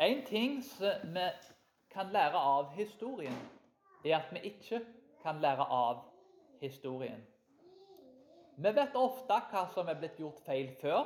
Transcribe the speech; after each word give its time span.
En 0.00 0.24
ting 0.24 0.64
som 0.64 1.14
vi 1.14 1.20
kan 1.90 2.12
lære 2.12 2.38
av 2.38 2.70
historien, 2.76 3.38
er 4.04 4.16
at 4.20 4.28
vi 4.32 4.38
ikke 4.46 4.78
kan 5.22 5.40
lære 5.42 5.64
av 5.74 6.04
historien. 6.60 7.24
Vi 8.56 8.70
vet 8.76 8.94
ofte 8.94 9.40
hva 9.50 9.64
som 9.74 9.90
er 9.90 9.98
blitt 9.98 10.20
gjort 10.22 10.38
feil 10.46 10.70
før. 10.78 11.02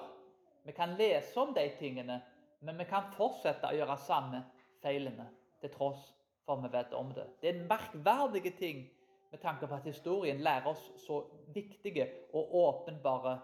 Vi 0.64 0.74
kan 0.76 0.92
lese 0.98 1.40
om 1.40 1.54
de 1.56 1.64
tingene, 1.78 2.18
men 2.60 2.78
vi 2.78 2.84
kan 2.84 3.08
fortsette 3.16 3.70
å 3.70 3.78
gjøre 3.78 3.96
samme 4.04 4.42
feilene 4.84 5.30
til 5.62 5.72
tross 5.72 6.04
for 6.44 6.60
vi 6.60 6.68
vet 6.72 6.92
om 6.92 7.14
det. 7.16 7.26
Det 7.40 7.48
er 7.48 7.56
en 7.62 7.68
merkverdig 7.72 8.54
ting 8.58 8.84
med 9.32 9.40
tanke 9.40 9.66
på 9.66 9.74
at 9.74 9.88
historien 9.88 10.44
lærer 10.44 10.68
oss 10.68 10.84
så 11.06 11.22
viktige 11.54 12.10
og 12.36 12.54
åpenbare 12.60 13.38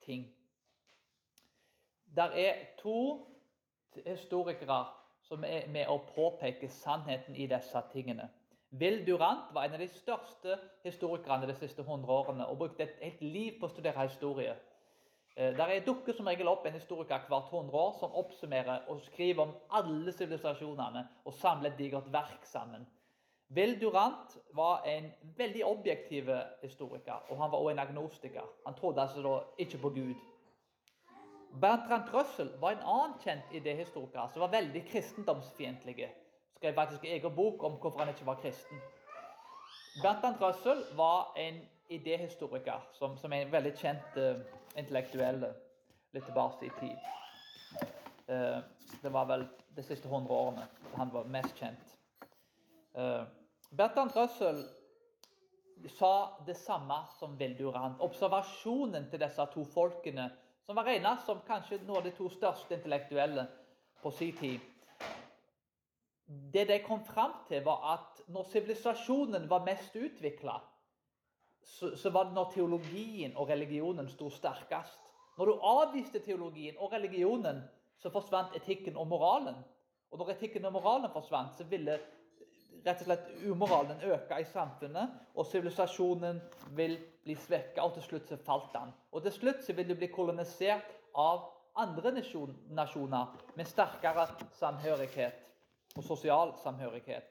ting. 0.00 0.24
Der 2.16 2.32
er 2.32 2.66
to 2.80 3.26
historikere 4.06 4.84
som 5.28 5.44
er 5.44 5.68
med 5.72 5.88
å 5.88 5.98
påpeke 6.14 6.68
sannheten 6.68 7.36
i 7.36 7.46
disse 7.50 7.82
tingene. 7.92 8.28
Will 8.74 9.04
Durant 9.06 9.52
var 9.54 9.64
en 9.64 9.76
av 9.76 9.82
de 9.82 9.88
største 9.88 10.56
historikerne 10.82 11.46
de 11.46 11.54
siste 11.54 11.82
100 11.82 12.10
årene 12.10 12.46
og 12.50 12.58
brukte 12.58 12.82
et 12.82 12.96
helt 13.02 13.20
liv 13.22 13.60
på 13.60 13.68
å 13.68 13.74
studere 13.74 14.08
historie. 14.08 14.56
Eh, 15.36 15.54
der 15.56 15.70
er 15.70 15.86
dukker 15.86 16.16
som 16.16 16.26
regel 16.26 16.50
opp 16.50 16.66
en 16.66 16.74
historiker 16.74 17.28
hvert 17.28 17.52
100 17.52 17.78
år 17.78 17.94
som 18.00 18.18
oppsummerer 18.18 18.90
og 18.90 19.00
skriver 19.06 19.46
om 19.46 19.54
alle 19.70 20.12
sivilisasjonene 20.12 21.06
og 21.24 21.38
samler 21.38 21.70
et 21.70 21.78
digert 21.78 22.10
verk 22.12 22.46
sammen. 22.50 22.86
Will 23.54 23.76
Durant 23.78 24.38
var 24.56 24.82
en 24.88 25.10
veldig 25.36 25.64
objektiv 25.64 26.30
historiker, 26.62 27.22
og 27.28 27.38
han 27.38 27.50
var 27.52 27.58
også 27.58 27.70
en 27.70 27.82
agnostiker. 27.82 28.46
Han 28.66 28.74
trodde 28.74 29.02
altså 29.02 29.42
ikke 29.58 29.78
på 29.78 29.90
Gud. 29.94 30.14
Bertrand 31.60 32.14
Russell 32.14 32.50
var 32.58 32.72
en 32.72 32.82
annen 32.82 33.18
kjent 33.22 33.52
idéhistoriker 33.52 34.26
som 34.32 34.42
var 34.42 34.48
veldig 34.48 34.82
kristendomsfiendtlig. 34.88 36.08
Skrev 36.56 36.74
faktisk 36.74 37.04
en 37.04 37.14
egen 37.14 37.34
bok 37.34 37.62
om 37.62 37.78
hvorfor 37.78 38.02
han 38.02 38.10
ikke 38.10 38.26
var 38.26 38.40
kristen. 38.42 38.80
Bertrand 40.02 40.42
Russell 40.42 40.82
var 40.98 41.32
en 41.38 41.60
idéhistoriker 41.88 42.88
som, 42.92 43.16
som 43.18 43.32
er 43.32 43.44
en 43.44 43.52
veldig 43.52 43.74
kjent 43.78 44.18
uh, 44.18 44.40
intellektuell 44.76 45.44
litt 46.14 46.26
tilbake 46.26 46.66
i 46.66 46.72
tid. 46.80 47.10
Uh, 48.26 48.58
det 49.02 49.12
var 49.12 49.28
vel 49.30 49.46
de 49.76 49.82
siste 49.86 50.08
100 50.08 50.34
årene 50.34 50.66
han 50.96 51.12
var 51.14 51.30
mest 51.30 51.54
kjent. 51.60 51.94
Uh, 52.98 53.22
Bertrand 53.70 54.16
Russell 54.16 54.64
sa 55.98 56.14
det 56.46 56.56
samme 56.56 56.96
som 57.18 57.38
Vildurant. 57.38 58.00
Observasjonen 58.02 59.06
til 59.10 59.22
disse 59.22 59.46
to 59.54 59.64
folkene 59.68 60.30
som 60.66 60.76
var 60.76 60.84
regna 60.84 61.16
som 61.26 61.42
kanskje 61.46 61.82
noen 61.84 62.00
av 62.00 62.06
de 62.06 62.12
to 62.16 62.28
største 62.32 62.78
intellektuelle 62.78 63.46
på 64.02 64.10
sin 64.10 64.36
tid. 64.36 64.60
Det 66.24 66.64
de 66.68 66.78
kom 66.86 67.02
fram 67.04 67.34
til, 67.48 67.60
var 67.64 67.82
at 67.94 68.22
når 68.32 68.48
sivilisasjonen 68.52 69.48
var 69.50 69.66
mest 69.66 69.96
utvikla, 69.96 70.56
så, 71.64 71.96
så, 71.96 72.10
var 72.10 72.28
det 72.28 72.36
når 72.36 72.50
teologien 72.52 73.36
og 73.36 73.48
religionen 73.48 74.08
sto 74.08 74.30
sterkest. 74.32 75.00
Når 75.38 75.46
du 75.46 75.64
avviste 75.68 76.20
teologien 76.24 76.76
og 76.78 76.92
religionen, 76.92 77.62
så 77.98 78.10
forsvant 78.12 78.56
etikken 78.56 78.96
og 79.00 79.08
moralen. 79.08 79.56
Og 80.12 80.20
når 80.20 80.34
etikken 80.34 80.64
og 80.68 80.76
moralen 80.76 81.12
forsvant, 81.12 81.56
så 81.56 81.64
ville 81.68 81.98
rett 82.84 83.00
og 83.00 83.08
slett 83.08 83.30
umoralen 83.48 84.02
øker 84.04 84.42
i 84.42 84.44
samfunnet, 84.44 85.12
og 85.34 85.46
sivilisasjonen 85.46 86.40
vil 86.76 86.98
bli 87.24 87.36
svekket, 87.40 87.80
og 87.82 87.94
til 87.96 88.02
slutt 88.08 88.28
så 88.28 88.36
falt 88.36 88.72
den. 88.74 88.92
Og 89.12 89.22
til 89.24 89.32
slutt 89.32 89.64
så 89.64 89.72
vil 89.72 89.88
de 89.88 89.96
bli 89.98 90.10
kolonisert 90.12 90.92
av 91.14 91.46
andre 91.76 92.12
nasjoner 92.14 93.38
med 93.56 93.66
sterkere 93.66 94.26
samhørighet 94.58 95.40
og 95.96 96.04
sosial 96.04 96.54
samhørighet. 96.62 97.30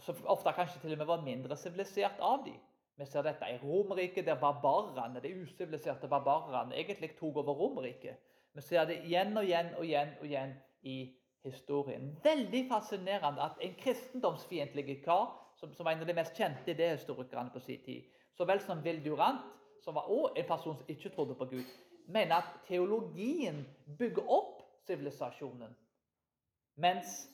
Som 0.00 0.20
ofte 0.32 0.52
kanskje 0.56 0.80
til 0.80 0.94
og 0.94 0.98
med 0.98 1.08
var 1.08 1.24
mindre 1.24 1.56
sivilisert 1.56 2.20
av 2.20 2.44
dem. 2.44 2.58
Vi 2.96 3.06
ser 3.08 3.24
dette 3.24 3.48
i 3.48 3.58
Romerriket, 3.62 4.26
der 4.26 4.36
barbarene, 4.40 5.22
de 5.24 5.32
usiviliserte 5.42 6.08
barbarene 6.08 6.76
egentlig 6.76 7.14
tok 7.16 7.36
over 7.40 7.56
Romerriket. 7.56 8.16
Vi 8.52 8.60
ser 8.60 8.84
det 8.84 8.98
igjen 9.04 9.36
og 9.36 9.44
igjen 9.44 9.74
og 9.78 9.84
igjen 9.84 10.12
og 10.20 10.26
igjen 10.26 10.54
i 10.82 10.96
historien. 11.42 12.10
Veldig 12.24 12.66
fascinerende 12.68 13.42
at 13.42 13.60
en 13.64 13.74
kristendomsfiendtlig 13.78 15.00
kar, 15.04 15.30
som, 15.56 15.72
som, 15.74 15.84
var 15.84 15.92
en 15.92 16.04
av 16.04 16.08
de 16.08 16.16
mest 16.16 16.36
kjente 16.36 16.72
idéhistorikerne 16.72 17.52
på 17.52 17.60
sin 17.60 17.82
tid, 17.84 18.08
så 18.36 18.46
vel 18.48 18.60
som 18.64 18.82
Will 18.84 19.02
Durant, 19.04 19.44
som 19.84 19.96
var 19.96 20.08
også 20.08 20.34
en 20.36 20.48
person 20.48 20.76
som 20.76 20.92
ikke 20.92 21.12
trodde 21.14 21.34
på 21.34 21.48
Gud, 21.52 21.72
mener 22.08 22.40
at 22.40 22.60
teologien 22.68 23.62
bygger 23.98 24.28
opp 24.28 24.60
sivilisasjonen. 24.86 25.72
Mens 26.80 27.28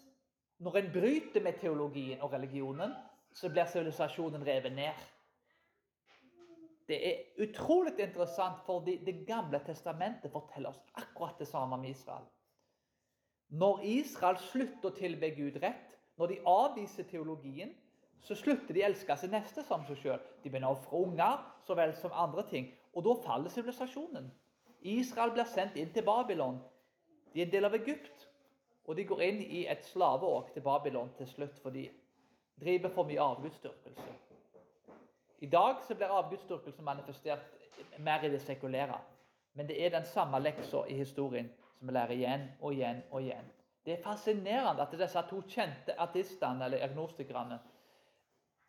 når 0.58 0.76
en 0.76 0.92
bryter 0.92 1.42
med 1.42 1.60
teologien 1.60 2.22
og 2.22 2.32
religionen, 2.32 2.94
så 3.34 3.50
blir 3.52 3.68
sivilisasjonen 3.68 4.46
revet 4.46 4.72
ned. 4.72 5.04
Det 6.88 6.96
er 7.08 7.42
utrolig 7.42 7.98
interessant, 7.98 8.62
fordi 8.66 8.96
Det 9.04 9.26
gamle 9.26 9.60
testamentet 9.66 10.32
forteller 10.32 10.70
oss 10.70 10.82
akkurat 10.94 11.38
det 11.38 11.48
samme 11.48 11.74
om 11.74 11.84
Israel. 11.84 12.24
Når 13.48 13.82
Israel 13.86 14.38
slutter 14.50 14.90
å 14.90 14.96
tilbe 14.96 15.30
Gud 15.36 15.58
rett, 15.62 15.92
når 16.18 16.32
de 16.32 16.38
avviser 16.50 17.06
teologien, 17.06 17.74
så 18.26 18.34
slutter 18.34 18.74
de 18.74 18.82
å 18.82 18.86
elske 18.88 19.16
sin 19.20 19.30
neste 19.30 19.62
som 19.68 19.84
seg 19.86 20.00
sjøl. 20.00 20.22
De 20.42 20.50
begynner 20.50 20.72
å 20.72 20.78
ofre 20.78 20.98
unger 20.98 21.44
så 21.66 21.76
vel 21.78 21.92
som 22.00 22.14
andre 22.14 22.42
ting. 22.50 22.72
Og 22.96 23.04
da 23.06 23.14
faller 23.22 23.52
sivilisasjonen. 23.52 24.26
Israel 24.82 25.34
blir 25.34 25.46
sendt 25.50 25.76
inn 25.78 25.92
til 25.94 26.04
Babylon. 26.06 26.58
De 27.32 27.42
er 27.42 27.46
en 27.46 27.52
del 27.52 27.68
av 27.68 27.76
Egypt. 27.78 28.26
Og 28.86 28.96
de 28.96 29.04
går 29.06 29.22
inn 29.26 29.40
i 29.42 29.64
et 29.70 29.84
slaveåk 29.86 30.52
til 30.54 30.62
Babylon 30.62 31.10
til 31.18 31.26
slutt, 31.26 31.58
for 31.62 31.74
de 31.74 31.88
driver 32.62 32.92
for 32.94 33.06
mye 33.06 33.22
avgudsdyrkelse. 33.22 34.14
I 35.42 35.48
dag 35.52 35.82
så 35.86 35.94
blir 35.94 36.14
avgudsdyrkelsen 36.16 36.86
manifestert 36.86 37.46
mer 37.98 38.24
i 38.24 38.30
det 38.32 38.40
sekulære. 38.42 38.98
Men 39.54 39.68
det 39.68 39.78
er 39.84 39.92
den 39.92 40.06
samme 40.06 40.40
leksa 40.40 40.84
i 40.88 40.98
historien 40.98 41.50
som 41.78 41.88
vi 41.88 41.94
lærer 41.94 42.16
igjen 42.16 42.48
og 42.60 42.74
igjen 42.74 43.02
og 43.10 43.22
igjen. 43.22 43.52
Det 43.86 43.94
er 43.94 44.02
fascinerende 44.02 44.82
at 44.82 44.94
disse 44.98 45.22
to 45.30 45.40
kjente 45.46 45.94
artistene 46.02 46.66
eller 46.66 46.82
agnostikerne 46.84 47.58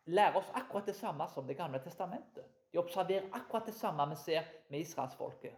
lærer 0.08 0.36
oss 0.38 0.52
akkurat 0.54 0.86
det 0.86 0.96
samme 0.96 1.26
som 1.28 1.46
Det 1.46 1.56
gamle 1.56 1.78
testamentet. 1.78 2.44
De 2.72 2.78
observerer 2.78 3.28
akkurat 3.32 3.66
det 3.66 3.74
samme 3.74 4.08
vi 4.08 4.16
ser 4.16 4.44
med 4.68 4.80
israelsfolket. 4.80 5.56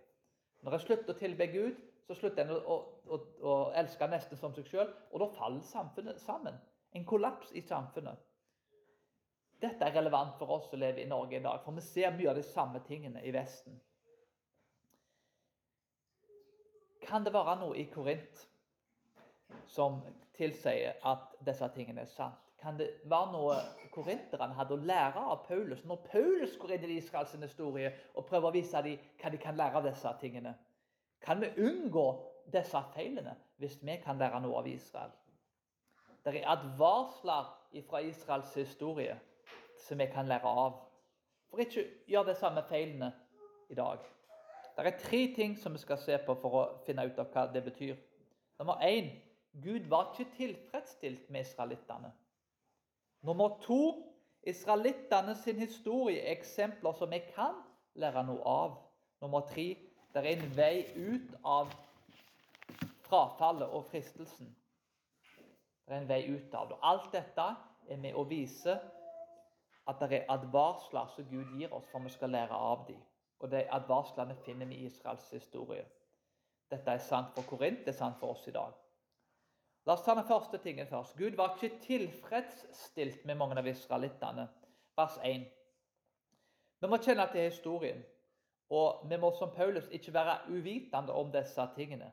Når 0.63 0.73
en 0.73 0.81
slutter 0.81 1.15
å 1.15 1.19
tilbe 1.19 1.47
Gud, 1.47 1.77
så 2.07 2.15
slutter 2.15 2.45
en 2.45 2.57
å, 2.57 2.77
å, 3.07 3.19
å 3.43 3.55
elske 3.79 4.07
nesten 4.11 4.39
som 4.39 4.55
seg 4.55 4.67
sjøl, 4.67 4.89
og 5.13 5.23
da 5.23 5.29
faller 5.37 5.63
samfunnet 5.67 6.21
sammen. 6.21 6.57
En 6.93 7.07
kollaps 7.07 7.53
i 7.53 7.63
samfunnet. 7.63 8.19
Dette 9.61 9.85
er 9.85 9.95
relevant 9.95 10.39
for 10.39 10.51
oss 10.57 10.71
som 10.71 10.81
lever 10.81 11.03
i 11.03 11.09
Norge 11.09 11.37
i 11.37 11.45
dag, 11.45 11.61
for 11.65 11.77
vi 11.77 11.85
ser 11.85 12.15
mye 12.17 12.31
av 12.33 12.39
de 12.39 12.45
samme 12.47 12.81
tingene 12.87 13.23
i 13.23 13.33
Vesten. 13.35 13.77
Kan 17.11 17.25
det 17.27 17.33
være 17.35 17.57
noe 17.59 17.75
i 17.75 17.89
Korint 17.91 18.45
som 19.67 19.99
tilsier 20.37 21.01
at 21.11 21.33
disse 21.47 21.67
tingene 21.75 22.05
er 22.05 22.11
sant? 22.13 22.39
Kan 22.61 22.77
det 22.79 22.91
være 23.09 23.33
noe 23.33 23.55
korinterne 23.95 24.55
hadde 24.55 24.77
å 24.77 24.85
lære 24.85 25.23
av 25.33 25.41
Paulus 25.47 25.81
når 25.89 26.03
Paulus 26.11 26.59
går 26.61 26.77
inn 26.77 26.91
i 26.91 26.99
Israels 27.01 27.33
historie 27.33 27.91
og 28.15 28.27
prøver 28.29 28.51
å 28.51 28.55
vise 28.55 28.83
dem 28.85 29.01
hva 29.23 29.33
de 29.33 29.41
kan 29.41 29.57
lære 29.59 29.81
av 29.81 29.89
disse 29.89 30.13
tingene? 30.21 30.53
Kan 31.25 31.41
vi 31.41 31.51
unngå 31.65 32.05
disse 32.53 32.83
feilene 32.95 33.35
hvis 33.61 33.81
vi 33.83 33.97
kan 34.05 34.21
lære 34.21 34.43
noe 34.45 34.61
av 34.61 34.69
Israel? 34.69 35.11
Det 36.23 36.37
er 36.37 36.51
advarsler 36.53 37.51
fra 37.89 38.05
Israels 38.05 38.55
historie 38.55 39.17
som 39.89 39.99
vi 39.99 40.07
kan 40.13 40.29
lære 40.29 40.55
av. 40.63 40.79
For 41.51 41.65
ikke 41.65 41.89
gjør 42.07 42.29
de 42.29 42.39
samme 42.39 42.63
feilene 42.69 43.11
i 43.73 43.75
dag. 43.75 44.05
Det 44.85 44.95
er 44.95 44.99
tre 44.99 45.33
ting 45.37 45.59
som 45.59 45.73
vi 45.73 45.79
skal 45.79 45.99
se 45.99 46.19
på 46.27 46.35
for 46.41 46.57
å 46.57 46.63
finne 46.87 47.05
ut 47.07 47.19
av 47.21 47.29
hva 47.35 47.45
det 47.53 47.61
betyr. 47.65 47.97
Nummer 48.59 48.81
én 48.85 49.11
Gud 49.63 49.89
var 49.91 50.13
ikke 50.13 50.31
tilfredsstilt 50.37 51.31
med 51.31 51.41
israelittene. 51.41 52.13
Nummer 53.23 53.59
to 53.61 54.07
israelittene 54.43 55.35
sin 55.35 55.59
historie 55.59 56.21
er 56.23 56.33
eksempler 56.33 56.93
som 56.97 57.11
vi 57.11 57.19
kan 57.35 57.59
lære 57.95 58.23
noe 58.25 58.41
av. 58.47 58.79
Nummer 59.21 59.45
tre 59.51 59.75
det 60.15 60.23
er 60.23 60.31
en 60.31 60.57
vei 60.57 60.87
ut 60.97 61.35
av 61.45 61.75
frafallet 63.05 63.69
og 63.69 63.85
fristelsen. 63.91 64.49
Det 65.87 65.95
er 65.95 66.01
en 66.01 66.09
vei 66.09 66.23
ut 66.31 66.55
av 66.55 66.71
det. 66.71 66.79
Alt 66.83 67.13
dette 67.13 67.47
er 67.91 68.01
med 68.01 68.15
å 68.15 68.25
vise 68.25 68.79
at 69.91 70.01
det 70.01 70.21
er 70.21 70.29
advarsler 70.31 71.11
som 71.15 71.27
Gud 71.31 71.57
gir 71.59 71.73
oss 71.75 71.89
for 71.91 72.03
vi 72.05 72.13
skal 72.15 72.31
lære 72.31 72.55
av 72.55 72.87
dem. 72.89 73.01
Og 73.41 73.51
de 73.51 73.65
advarslene 73.73 74.37
finner 74.45 74.69
vi 74.69 74.83
i 74.83 74.87
Israels 74.91 75.31
historie. 75.33 75.85
Dette 76.71 76.93
er 76.93 77.03
sant 77.03 77.33
for 77.35 77.49
Korint, 77.49 77.81
det 77.85 77.95
er 77.95 77.99
sant 77.99 78.19
for 78.21 78.35
oss 78.35 78.47
i 78.49 78.55
dag. 78.55 78.75
La 79.89 79.97
oss 79.97 80.05
ta 80.05 80.15
den 80.15 80.29
første 80.29 80.61
tingen 80.61 80.87
først. 80.87 81.17
Gud 81.17 81.37
var 81.37 81.57
ikke 81.57 81.81
tilfredsstilt 81.83 83.25
med 83.27 83.39
mange 83.41 83.57
av 83.59 83.67
israelittene. 83.67 84.47
Vers 84.97 85.17
1. 85.25 85.47
Vi 86.81 86.89
må 86.89 86.99
kjenne 87.01 87.27
til 87.33 87.49
historien, 87.49 88.03
og 88.71 89.07
vi 89.09 89.19
må 89.21 89.33
som 89.37 89.51
Paulus 89.57 89.89
ikke 89.91 90.15
være 90.15 90.37
uvitende 90.53 91.17
om 91.17 91.33
disse 91.33 91.65
tingene. 91.77 92.13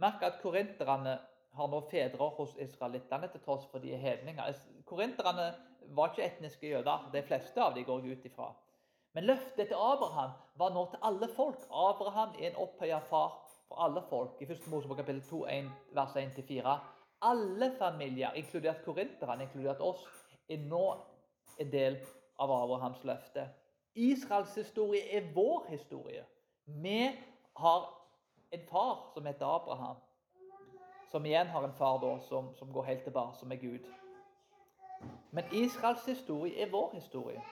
Merk 0.00 0.22
at 0.22 0.40
korinterne 0.42 1.18
har 1.58 1.68
nå 1.68 1.80
fedre 1.90 2.30
hos 2.38 2.54
israelittene, 2.62 3.28
til 3.28 3.42
tross 3.44 3.66
for 3.70 3.82
de 3.82 3.92
er 3.94 4.00
hedninger. 4.00 4.54
Korinterne 4.86 5.50
var 5.96 6.12
ikke 6.12 6.24
etniske 6.24 6.70
jøder. 6.70 7.10
De 7.12 7.22
fleste 7.26 7.62
av 7.62 7.74
dem 7.74 7.84
går 7.84 8.06
jeg 8.06 8.18
ut 8.18 8.26
ifra. 8.30 8.50
Men 9.12 9.24
løftet 9.24 9.68
til 9.68 9.74
Abraham 9.74 10.30
var 10.54 10.74
nå 10.74 10.84
til 10.90 10.98
alle 11.02 11.28
folk. 11.36 11.62
Abraham 11.70 12.34
er 12.38 12.50
en 12.50 12.56
opphøya 12.56 12.98
far 13.10 13.32
for 13.68 13.82
alle 13.84 14.02
folk. 14.08 14.40
I 14.40 14.44
1. 14.44 14.66
Mosebok 14.70 14.96
kapittel 14.96 15.22
2, 15.22 15.46
1, 15.46 15.70
vers 15.92 16.16
1-4. 16.16 16.76
Alle 17.22 17.72
familier, 17.78 18.32
inkludert 18.32 18.84
korinterne, 18.84 19.42
inkludert 19.42 19.80
oss, 19.80 20.04
er 20.48 20.62
nå 20.68 20.84
en 21.58 21.72
del 21.72 21.98
av 22.38 22.52
Abrahams 22.62 23.02
løfte. 23.04 23.48
Israels 23.94 24.54
historie 24.54 25.02
er 25.16 25.32
vår 25.34 25.66
historie. 25.68 26.24
Vi 26.64 27.10
har 27.56 27.90
en 28.50 28.62
far 28.70 29.10
som 29.14 29.26
heter 29.26 29.46
Abraham 29.46 29.96
som 31.10 31.26
igjen 31.26 31.46
har 31.46 31.64
en 31.64 31.72
far 31.72 31.98
da, 31.98 32.18
som, 32.28 32.54
som 32.54 32.72
går 32.72 32.82
helt 32.82 33.02
tilbake, 33.02 33.36
som 33.36 33.52
er 33.52 33.56
Gud. 33.56 33.86
Men 35.30 35.44
Israels 35.52 36.04
historie 36.06 36.62
er 36.62 36.70
vår 36.70 36.90
historie. 36.94 37.42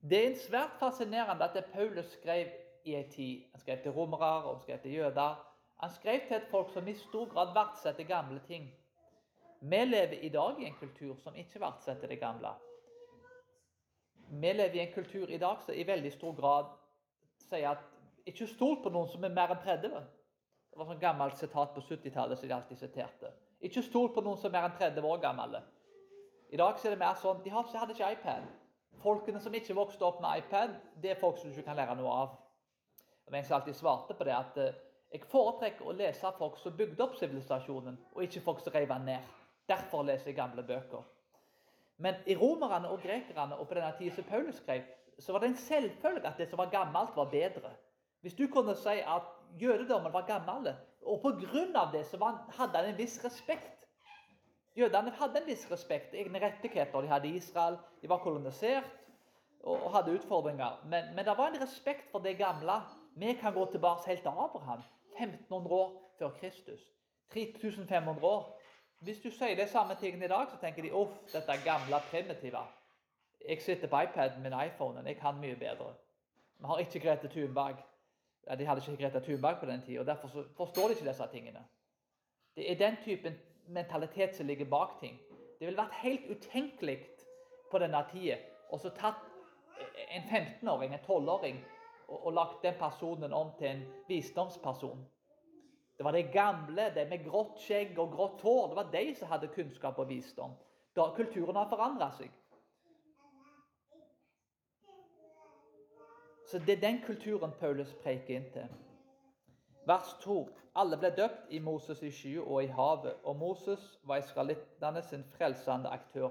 Det 0.00 0.18
er 0.26 0.36
svært 0.40 0.78
fascinerende 0.80 1.44
at 1.44 1.54
det 1.54 1.66
Paulus 1.74 2.12
skrev 2.14 2.48
i 2.84 2.94
en 2.96 3.10
tid. 3.10 3.42
Han 3.52 3.60
skrev 3.60 3.82
til 3.82 3.92
romere 3.92 4.30
og 4.42 4.54
han 4.54 4.62
skrev 4.62 4.78
til 4.82 4.92
jøder. 4.92 5.34
Han 5.80 5.90
skrev 5.90 6.20
til 6.28 6.36
et 6.36 6.48
folk 6.50 6.72
som 6.72 6.88
i 6.88 6.94
stor 6.94 7.28
grad 7.28 7.52
verdsetter 7.54 8.04
gamle 8.04 8.40
ting. 8.46 8.70
Vi 9.60 9.76
lever 9.84 10.12
i 10.22 10.28
dag 10.28 10.60
i 10.60 10.64
en 10.64 10.76
kultur 10.80 11.16
som 11.16 11.36
ikke 11.36 11.60
verdsetter 11.60 12.08
det 12.08 12.18
gamle. 12.20 12.48
Vi 14.30 14.52
lever 14.52 14.74
i 14.74 14.78
en 14.78 14.94
kultur 14.94 15.28
i 15.28 15.38
dag 15.38 15.62
som 15.62 15.74
i 15.74 15.86
veldig 15.86 16.12
stor 16.12 16.32
grad 16.36 16.72
sier 17.50 17.68
at 17.70 17.84
ikke 18.26 18.46
stol 18.46 18.78
på 18.82 18.92
noen 18.94 19.08
som 19.08 19.24
er 19.24 19.36
mer 19.36 19.52
enn 19.52 19.60
30. 19.64 19.92
Det 20.70 20.78
var 20.78 20.88
sånn 20.88 21.02
gammelt 21.02 21.36
sitat 21.36 21.74
på 21.74 21.84
70-tallet 21.84 22.38
som 22.38 22.48
de 22.48 22.56
alltid 22.56 22.80
siterte. 22.80 23.34
Ikke 23.60 23.82
stol 23.84 24.08
på 24.14 24.24
noen 24.24 24.38
som 24.40 24.48
er 24.48 24.56
mer 24.56 24.70
enn 24.70 24.78
30 24.80 25.12
år 25.12 25.20
gamle. 25.20 25.60
I 26.50 26.56
dag 26.56 26.80
er 26.84 26.94
det 26.94 27.00
mer 27.04 27.20
sånn 27.20 27.44
De 27.44 27.52
hadde 27.52 27.92
ikke 27.92 28.12
iPad. 28.16 28.48
Folkene 29.00 29.40
som 29.40 29.54
ikke 29.54 29.76
vokste 29.76 30.04
opp 30.04 30.20
med 30.20 30.42
iPad, 30.42 30.76
det 31.02 31.14
er 31.14 31.20
folk 31.20 31.38
som 31.38 31.48
du 31.48 31.56
ikke 31.56 31.70
kan 31.70 31.78
lære 31.78 31.96
noe 31.96 32.12
av. 32.12 32.38
Og 33.26 33.36
jeg 33.36 33.46
alltid 33.50 33.78
svarte 33.78 34.16
på 34.18 34.26
det 34.26 34.34
at 34.34 34.58
eh, 34.60 34.78
jeg 35.10 35.26
foretrekker 35.30 35.86
å 35.86 35.94
lese 35.96 36.32
folk 36.38 36.58
som 36.58 36.76
bygde 36.76 37.02
opp 37.04 37.16
sivilisasjonen, 37.18 37.96
og 38.14 38.22
ikke 38.26 38.42
folk 38.44 38.60
som 38.62 38.74
rev 38.74 38.88
den 38.90 39.08
ned. 39.08 39.32
Derfor 39.70 40.04
leser 40.06 40.30
jeg 40.30 40.36
gamle 40.36 40.62
bøker. 40.66 41.06
Men 42.00 42.20
i 42.26 42.36
romerne 42.36 42.90
og 42.90 43.02
grekerne 43.02 43.58
og 43.58 43.68
på 43.68 43.76
denne 43.76 43.92
tida 43.98 44.14
som 44.16 44.28
Paulus 44.28 44.60
skrev, 44.60 44.84
så 45.20 45.32
var 45.32 45.42
det 45.42 45.50
en 45.50 45.60
selvfølge 45.60 46.28
at 46.28 46.38
det 46.38 46.48
som 46.48 46.58
var 46.58 46.70
gammelt, 46.72 47.16
var 47.16 47.28
bedre. 47.32 47.74
Hvis 48.20 48.36
du 48.36 48.46
kunne 48.52 48.74
si 48.76 49.00
at 49.00 49.28
jødedommen 49.60 50.12
var 50.12 50.26
gammel, 50.28 50.72
og 51.02 51.20
pga. 51.24 51.84
det 51.92 52.06
så 52.06 52.18
hadde 52.58 52.76
han 52.78 52.88
en 52.88 52.98
viss 52.98 53.18
respekt 53.24 53.79
Jødene 54.76 55.10
hadde 55.10 55.40
en 55.40 55.46
viss 55.46 55.70
respekt, 55.70 56.14
egne 56.14 56.40
rettigheter. 56.40 57.00
De 57.00 57.08
hadde 57.08 57.28
Israel, 57.28 57.76
de 58.02 58.08
var 58.08 58.18
kolonisert 58.18 58.90
og, 59.62 59.90
hadde 59.96 60.14
utfordringer. 60.14 60.80
Men, 60.84 61.14
men 61.14 61.24
det 61.24 61.36
var 61.36 61.48
en 61.48 61.62
respekt 61.62 62.10
for 62.10 62.18
det 62.18 62.36
gamle. 62.38 62.72
Vi 63.16 63.32
kan 63.40 63.54
gå 63.54 63.66
tilbake 63.70 64.06
helt 64.06 64.20
til 64.20 64.28
Abraham, 64.28 64.82
1500 65.18 65.74
år 65.74 66.14
før 66.18 66.30
Kristus. 66.30 66.80
3500 67.32 68.26
år. 68.26 68.60
Hvis 69.00 69.20
du 69.20 69.30
sier 69.30 69.56
de 69.56 69.68
samme 69.68 69.94
tingene 70.00 70.24
i 70.24 70.28
dag, 70.28 70.46
så 70.50 70.56
tenker 70.60 70.82
de 70.82 70.94
uff, 70.94 71.12
dette 71.32 71.56
gamle, 71.64 72.00
primitive. 72.10 72.62
Jeg 73.48 73.62
sitter 73.62 73.88
på 73.88 74.00
iPaden 74.00 74.42
min 74.42 74.52
iPhonen. 74.66 75.06
Jeg 75.06 75.16
kan 75.16 75.38
mye 75.40 75.56
bedre. 75.56 75.94
Vi 76.58 76.66
har 76.66 76.78
ikke 76.78 77.00
Grete 77.00 77.28
Thunberg. 77.28 77.76
De 78.58 78.66
hadde 78.66 78.82
ikke 78.86 79.02
Greta 79.02 79.20
Thunberg 79.20 79.60
på 79.60 79.66
den 79.66 79.82
tida, 79.82 80.04
derfor 80.04 80.28
forstår 80.56 80.88
de 80.88 80.90
ikke 80.90 81.08
disse 81.08 81.26
tingene. 81.32 81.64
Det 82.56 82.72
er 82.72 82.76
den 82.76 82.96
typen 83.04 83.34
mentalitet 83.70 84.36
som 84.36 84.46
ligger 84.46 84.68
bak 84.70 84.98
ting. 85.00 85.18
Det 85.58 85.66
ville 85.66 85.80
vært 85.80 86.00
helt 86.02 86.30
utenkelig 86.30 86.98
på 87.70 87.78
denne 87.82 88.00
tida 88.12 88.38
og 88.70 88.80
så 88.80 88.90
tatt 88.94 89.26
en 90.10 90.22
15-åring, 90.22 90.94
en 90.94 91.04
12-åring, 91.06 91.56
og, 92.08 92.26
og 92.26 92.32
lagt 92.32 92.62
den 92.62 92.74
personen 92.78 93.32
om 93.32 93.50
til 93.58 93.68
en 93.70 93.82
visdomsperson. 94.08 95.02
Det 95.98 96.04
var 96.04 96.16
de 96.16 96.22
gamle, 96.32 96.86
de 96.94 97.04
med 97.10 97.24
grått 97.26 97.58
skjegg 97.60 97.98
og 97.98 98.14
grått 98.14 98.42
hår. 98.42 98.68
Det 98.70 98.76
var 98.78 98.92
de 98.92 99.02
som 99.18 99.28
hadde 99.28 99.50
kunnskap 99.54 99.98
og 99.98 100.08
visdom. 100.08 100.54
Da 100.96 101.10
Kulturen 101.16 101.58
har 101.58 101.68
forandra 101.68 102.08
seg. 102.16 102.30
Så 106.50 106.58
det 106.58 106.78
er 106.78 106.80
den 106.82 107.02
kulturen 107.04 107.52
Paulus 107.60 107.92
preker 108.02 108.40
inn 108.40 108.48
til. 108.54 108.72
Vers 109.86 110.14
2. 110.20 110.48
Alle 110.74 110.96
ble 110.96 111.10
døpt 111.16 111.50
i 111.50 111.58
Moses 111.58 112.02
i 112.02 112.10
skyen 112.14 112.46
og 112.46 112.62
i 112.64 112.70
havet, 112.70 113.16
og 113.24 113.36
Moses 113.36 113.98
var 114.06 114.22
israelittene 114.22 115.02
sin 115.02 115.24
frelsende 115.36 115.88
aktør 115.88 116.28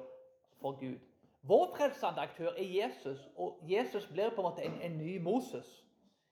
for 0.61 0.77
Gud. 0.79 0.99
Vår 1.41 1.75
frelsende 1.75 2.21
aktør 2.21 2.49
er 2.51 2.63
Jesus, 2.63 3.29
og 3.35 3.59
Jesus 3.67 4.07
blir 4.07 4.29
på 4.29 4.41
en 4.41 4.49
måte 4.49 4.63
en, 4.63 4.81
en 4.81 4.97
ny 4.97 5.17
Moses. 5.23 5.67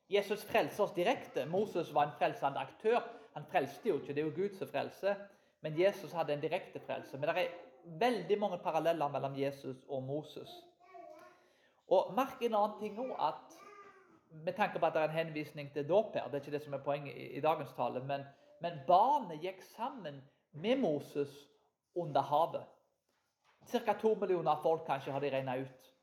Jesus 0.10 0.44
frelser 0.46 0.84
oss 0.84 0.96
direkte. 0.96 1.46
Moses 1.46 1.94
var 1.94 2.08
en 2.08 2.18
frelsende 2.20 2.60
aktør. 2.60 3.00
Han 3.34 3.46
frelste 3.52 3.90
jo 3.90 4.00
ikke, 4.00 4.14
det 4.14 4.24
er 4.24 4.30
jo 4.30 4.36
Gud 4.36 4.56
som 4.56 4.68
frelser. 4.72 5.16
Men 5.62 5.80
Jesus 5.80 6.12
hadde 6.12 6.34
en 6.34 6.42
direkte 6.42 6.80
frelse. 6.80 7.18
Men 7.18 7.30
det 7.30 7.38
er 7.38 7.56
veldig 8.00 8.40
mange 8.40 8.58
paralleller 8.64 9.08
mellom 9.08 9.36
Jesus 9.40 9.78
og 9.90 10.04
Moses. 10.04 10.50
Og 11.88 12.14
Merk 12.16 12.42
en 12.42 12.56
annen 12.56 12.80
ting 12.80 12.96
nå, 12.96 13.14
at 13.16 13.60
med 14.32 14.54
tanke 14.56 14.80
på 14.80 14.86
at 14.86 14.94
det 14.94 15.02
er 15.02 15.10
en 15.10 15.20
henvisning 15.26 15.74
til 15.74 15.90
dåp 15.90 16.14
her. 16.14 16.28
Det 16.28 16.34
er 16.34 16.46
ikke 16.46 16.52
det 16.52 16.64
som 16.64 16.74
er 16.74 16.84
poenget 16.84 17.16
i, 17.16 17.28
i 17.38 17.42
dagens 17.42 17.74
tale. 17.78 18.04
Men, 18.04 18.26
men 18.62 18.80
barnet 18.88 19.42
gikk 19.42 19.62
sammen 19.76 20.22
med 20.52 20.80
Moses 20.82 21.34
under 21.96 22.22
havet. 22.22 22.64
Ca. 23.68 23.94
to 23.94 24.16
millioner 24.16 24.60
folk 24.64 24.86
kanskje 24.86 25.12
har 25.12 25.20
de 25.20 25.32
regna 25.32 25.58
ut. 25.58 25.94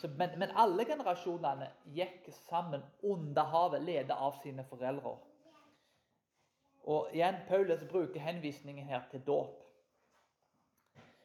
Så, 0.00 0.08
men, 0.08 0.30
men, 0.38 0.50
alle 0.54 0.84
generasjonene 0.84 1.70
gikk 1.96 2.28
sammen 2.48 2.82
under 3.02 3.48
havet, 3.48 3.82
ledet 3.82 4.16
av 4.16 4.36
sine 4.42 4.64
foreldre. 4.68 5.16
Og 6.88 7.08
igjen, 7.12 7.40
Paulus 7.48 7.84
bruker 7.90 8.20
henvisningen 8.20 8.86
her 8.86 9.08
til 9.10 9.24
dåp. 9.26 9.64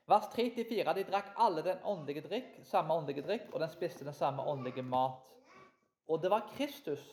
Vers 0.07 0.25
3-4. 0.36 0.94
De 0.94 1.06
drakk 1.07 1.36
alle 1.40 1.63
den 1.63 1.84
åndelige 1.88 2.25
drikk, 2.28 2.57
samme 2.68 2.94
åndelige 2.94 3.24
drikk, 3.28 3.51
og 3.54 3.62
den 3.63 3.72
spiste 3.72 4.06
den 4.06 4.16
samme 4.16 4.44
åndelige 4.44 4.84
mat. 4.84 5.22
Og 6.08 6.22
det 6.22 6.32
var 6.32 6.50
Kristus 6.58 7.04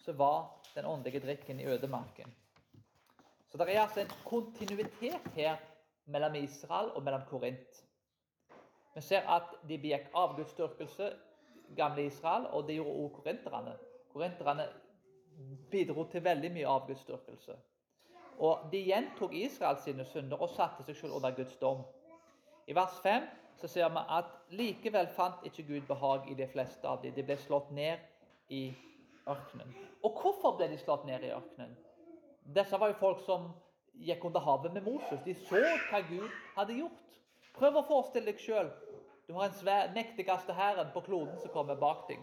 som 0.00 0.18
var 0.18 0.48
den 0.74 0.84
åndelige 0.84 1.20
drikken 1.20 1.60
i 1.60 1.66
ødemarken. 1.66 2.34
Så 3.48 3.58
det 3.58 3.76
er 3.76 3.82
altså 3.82 4.00
en 4.00 4.12
kontinuitet 4.24 5.28
her 5.34 5.56
mellom 6.06 6.34
Israel 6.34 6.90
og 6.94 7.02
mellom 7.02 7.22
Korint. 7.28 7.84
Vi 8.94 9.00
ser 9.00 9.28
at 9.28 9.54
de 9.68 9.78
begikk 9.78 10.10
avgudsdyrkelse, 10.14 11.12
gamle 11.76 12.04
Israel, 12.04 12.46
og 12.46 12.66
det 12.66 12.74
gjorde 12.74 13.04
også 13.04 13.14
korinterne. 13.14 13.76
Korinterne 14.12 14.68
bidro 15.70 16.04
til 16.04 16.24
veldig 16.24 16.52
mye 16.52 16.66
avgudsdyrkelse. 16.66 17.56
Og 18.38 18.68
de 18.72 18.80
gjentok 18.84 19.34
Israels 19.34 19.84
sine 19.84 20.04
synder 20.04 20.40
og 20.42 20.50
satte 20.50 20.84
seg 20.86 20.96
selv 20.96 21.18
under 21.18 21.34
Guds 21.36 21.56
dom. 21.60 21.84
I 22.66 22.74
vers 22.74 22.98
5 23.02 23.28
så 23.60 23.68
ser 23.68 23.88
vi 23.88 24.02
at 24.18 24.30
likevel 24.56 25.08
fant 25.16 25.44
ikke 25.44 25.66
Gud 25.68 25.86
behag 25.88 26.30
i 26.30 26.34
de 26.34 26.46
fleste 26.48 26.88
av 26.88 27.02
dem. 27.02 27.14
De 27.14 27.22
ble 27.22 27.36
slått 27.36 27.70
ned 27.76 27.98
i 28.50 28.74
ørkenen. 29.28 29.74
Og 30.02 30.16
hvorfor 30.22 30.56
ble 30.58 30.70
de 30.72 30.78
slått 30.80 31.06
ned 31.08 31.24
i 31.24 31.32
ørkenen? 31.34 31.76
Disse 32.56 32.78
var 32.80 32.90
jo 32.90 32.98
folk 32.98 33.22
som 33.26 33.50
gikk 34.00 34.24
under 34.24 34.42
havet 34.44 34.74
med 34.74 34.86
Moses. 34.86 35.20
De 35.24 35.34
så 35.46 35.60
hva 35.90 36.00
Gud 36.08 36.28
hadde 36.56 36.78
gjort. 36.80 37.18
Prøv 37.56 37.80
å 37.80 37.86
forestille 37.86 38.30
deg 38.30 38.40
sjøl. 38.42 38.70
Du 39.28 39.34
har 39.36 39.46
en 39.46 39.54
svær, 39.54 39.90
mektigste 39.94 40.54
hæren 40.56 40.90
på 40.94 41.02
kloden 41.06 41.36
som 41.42 41.52
kommer 41.54 41.78
bak 41.78 42.08
deg. 42.08 42.22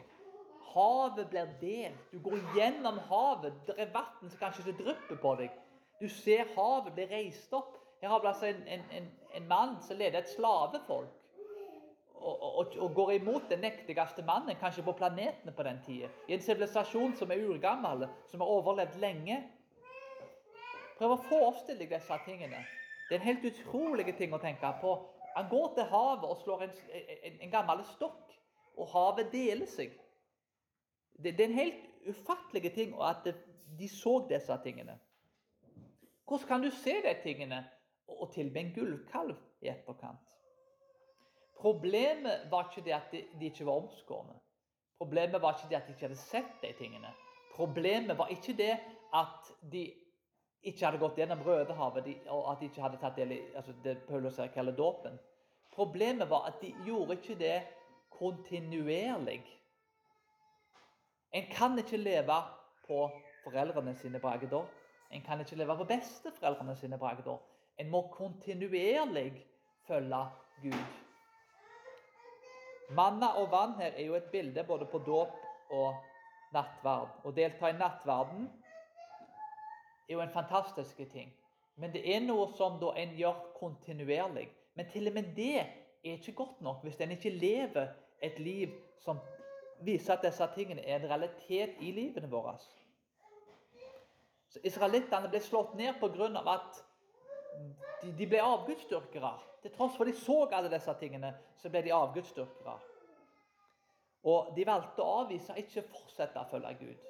Havet 0.74 1.30
blir 1.32 1.54
delt. 1.62 2.10
Du 2.12 2.20
går 2.24 2.42
gjennom 2.56 3.00
havet. 3.10 3.56
Det 3.68 3.78
er 3.80 3.94
vann 3.94 4.28
som 4.28 4.40
kanskje 4.42 4.66
ikke 4.66 4.84
drypper 4.84 5.22
på 5.22 5.36
deg. 5.40 5.54
Du 6.02 6.10
ser 6.12 6.50
havet 6.58 6.98
bli 6.98 7.08
reist 7.12 7.54
opp. 7.56 7.78
Her 8.02 8.12
har 8.14 8.22
vi 8.22 8.30
altså 8.30 8.50
en, 8.50 8.60
en, 8.68 8.84
en, 8.94 9.08
en 9.40 9.48
mann 9.50 9.78
som 9.82 9.98
leder 9.98 10.20
et 10.20 10.36
slavefolk 10.36 11.14
og, 12.22 12.42
og, 12.42 12.72
og, 12.78 12.94
går 12.96 13.12
imot 13.12 13.50
den 13.50 13.62
mektigste 13.62 14.24
mannen 14.26 14.58
kanskje 14.60 14.84
på 14.84 14.96
planetene 14.98 15.54
på 15.56 15.64
den 15.64 15.80
tida. 15.86 16.10
I 16.28 16.34
en 16.34 16.42
sivilisasjon 16.42 17.16
som 17.18 17.32
er 17.32 17.44
urgammel, 17.46 18.08
som 18.32 18.42
har 18.42 18.54
overlevd 18.54 18.98
lenge. 19.02 19.38
Prøv 20.98 21.14
å 21.14 21.22
forestille 21.30 21.80
deg 21.84 21.94
disse 21.94 22.18
tingene. 22.26 22.64
Det 23.08 23.16
er 23.16 23.22
en 23.22 23.30
helt 23.30 23.46
utrolig 23.46 24.10
ting 24.18 24.34
å 24.34 24.42
tenke 24.42 24.72
på. 24.82 24.96
Han 25.38 25.50
går 25.52 25.74
til 25.76 25.90
havet 25.92 26.30
og 26.30 26.42
slår 26.42 26.66
en, 26.66 26.78
en, 26.98 27.40
en 27.46 27.54
gammel 27.54 27.84
stokk, 27.94 28.34
og 28.78 28.90
havet 28.94 29.32
deler 29.34 29.70
seg. 29.70 29.94
Det, 31.18 31.34
det 31.38 31.46
er 31.46 31.50
en 31.52 31.60
helt 31.62 32.10
ufattelig 32.10 32.74
ting 32.74 32.96
at 33.02 33.30
de 33.78 33.90
så 33.90 34.20
disse 34.30 34.58
tingene. 34.64 34.98
Hvordan 36.28 36.48
kan 36.48 36.64
du 36.66 36.72
se 36.72 36.98
de 37.06 37.14
tingene 37.24 37.62
og 38.08 38.32
tilbe 38.34 38.60
en 38.60 38.74
gullkalv 38.76 39.38
i 39.62 39.70
etterkant? 39.72 40.27
Problemet 41.58 42.52
var 42.52 42.70
ikke 42.70 42.86
det 42.86 42.94
at 42.94 43.12
de, 43.12 43.46
ikke 43.46 43.66
var 43.66 43.82
omskårne. 43.82 44.36
Problemet 44.98 45.42
var 45.42 45.56
ikke 45.58 45.70
det 45.70 45.76
at 45.76 45.88
de 45.88 45.94
ikke 45.96 46.08
hadde 46.08 46.20
sett 46.22 46.60
de 46.62 46.74
tingene. 46.78 47.14
Problemet 47.56 48.18
var 48.18 48.30
ikke 48.34 48.54
det 48.58 48.76
at 49.14 49.50
de 49.72 49.88
ikke 50.62 50.86
hadde 50.86 51.00
gått 51.02 51.18
gjennom 51.18 51.42
Rødehavet, 51.46 52.10
og 52.34 52.52
at 52.52 52.60
de 52.60 52.70
ikke 52.70 52.82
hadde 52.82 53.00
tatt 53.02 53.18
del 53.18 53.34
i 53.38 53.40
altså 53.56 53.74
det 53.84 53.98
Paulus 54.08 54.38
her 54.42 54.52
kaller 54.54 54.76
dåpen. 54.76 55.18
Problemet 55.74 56.30
var 56.30 56.50
at 56.50 56.62
de 56.62 56.74
gjorde 56.86 57.18
ikke 57.18 57.38
det 57.40 57.62
kontinuerlig. 58.18 59.42
En 61.34 61.50
kan 61.52 61.78
ikke 61.78 61.98
leve 61.98 62.38
på 62.88 63.10
foreldrene 63.44 63.96
sine 63.96 64.20
bragder. 64.20 64.66
En 65.12 65.22
kan 65.22 65.40
ikke 65.40 65.56
leve 65.56 65.78
på 65.78 65.90
besteforeldrene 65.90 66.76
sine 66.76 66.98
bragder. 66.98 67.38
En 67.78 67.90
må 67.90 68.08
kontinuerlig 68.12 69.46
følge 69.88 70.24
Gud. 70.62 71.07
Manna 72.90 73.34
og 73.36 73.52
vann 73.52 73.76
her 73.80 73.92
er 73.92 74.06
jo 74.06 74.16
et 74.16 74.30
bilde 74.32 74.64
både 74.64 74.86
på 74.86 75.02
dåp 75.04 75.36
og 75.76 75.98
nattverd. 76.56 77.10
Å 77.28 77.34
delta 77.36 77.70
i 77.70 77.76
nattverden 77.76 78.48
er 80.08 80.14
jo 80.14 80.24
en 80.24 80.32
fantastisk 80.32 81.02
ting. 81.12 81.34
Men 81.76 81.92
det 81.94 82.06
er 82.10 82.24
noe 82.24 82.48
som 82.58 82.80
da 82.82 82.94
en 82.98 83.14
gjør 83.18 83.42
kontinuerlig. 83.60 84.48
Men 84.76 84.90
til 84.94 85.10
og 85.10 85.18
med 85.18 85.34
det 85.36 85.60
er 85.60 86.16
ikke 86.16 86.38
godt 86.40 86.62
nok 86.64 86.84
hvis 86.86 87.02
en 87.04 87.14
ikke 87.18 87.34
lever 87.36 87.92
et 88.24 88.40
liv 88.40 88.74
som 89.04 89.20
viser 89.86 90.16
at 90.16 90.24
disse 90.26 90.48
tingene 90.56 90.86
er 90.86 91.02
en 91.02 91.10
realitet 91.12 91.76
i 91.84 91.92
livene 91.94 92.30
våre. 92.32 92.56
Så 94.50 94.64
Israelittene 94.66 95.30
ble 95.30 95.42
slått 95.44 95.76
ned 95.78 96.00
pga. 96.00 96.30
at 96.54 96.84
de, 98.02 98.12
de 98.12 98.28
ble 98.30 98.42
avgudsdyrkere. 98.44 99.34
Til 99.64 99.74
tross 99.74 99.98
for 99.98 100.08
de 100.08 100.14
så 100.16 100.44
alle 100.52 100.72
disse 100.72 100.94
tingene, 101.00 101.34
så 101.58 101.72
ble 101.74 101.82
de 101.86 101.94
avgudsdyrkere. 101.96 102.78
Og 104.28 104.52
de 104.56 104.66
valgte 104.68 105.04
å 105.04 105.22
avvise, 105.24 105.56
ikke 105.58 105.86
fortsette 105.88 106.42
å 106.42 106.50
følge 106.52 106.74
Gud. 106.82 107.06